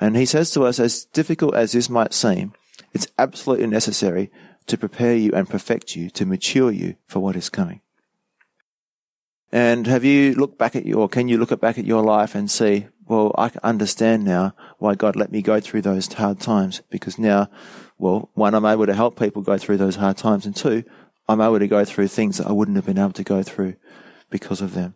[0.01, 2.53] And he says to us, as difficult as this might seem,
[2.93, 4.31] it's absolutely necessary
[4.67, 7.81] to prepare you and perfect you, to mature you for what is coming.
[9.53, 12.51] And have you looked back at your, can you look back at your life and
[12.51, 17.19] see, well, I understand now why God let me go through those hard times because
[17.19, 17.49] now,
[17.99, 20.85] well, one, I'm able to help people go through those hard times, and two,
[21.29, 23.75] I'm able to go through things that I wouldn't have been able to go through
[24.31, 24.95] because of them.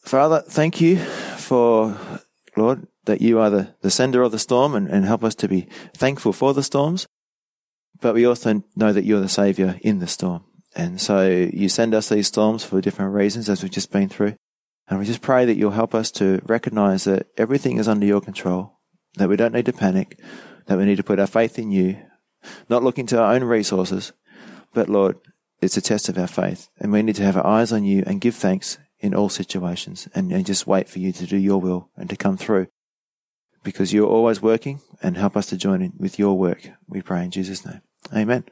[0.00, 1.96] Father, thank you for,
[2.56, 5.48] Lord, that you are the, the sender of the storm and, and help us to
[5.48, 7.06] be thankful for the storms.
[8.00, 10.44] But we also know that you're the Savior in the storm.
[10.74, 14.34] And so you send us these storms for different reasons as we've just been through.
[14.88, 18.20] And we just pray that you'll help us to recognize that everything is under your
[18.20, 18.80] control,
[19.14, 20.18] that we don't need to panic,
[20.66, 21.98] that we need to put our faith in you,
[22.68, 24.12] not looking to our own resources,
[24.72, 25.16] but Lord,
[25.60, 26.68] it's a test of our faith.
[26.78, 30.08] And we need to have our eyes on you and give thanks in all situations
[30.14, 32.68] and, and just wait for you to do your will and to come through
[33.62, 36.70] because you're always working and help us to join in with your work.
[36.88, 37.80] We pray in Jesus' name.
[38.14, 38.40] Amen.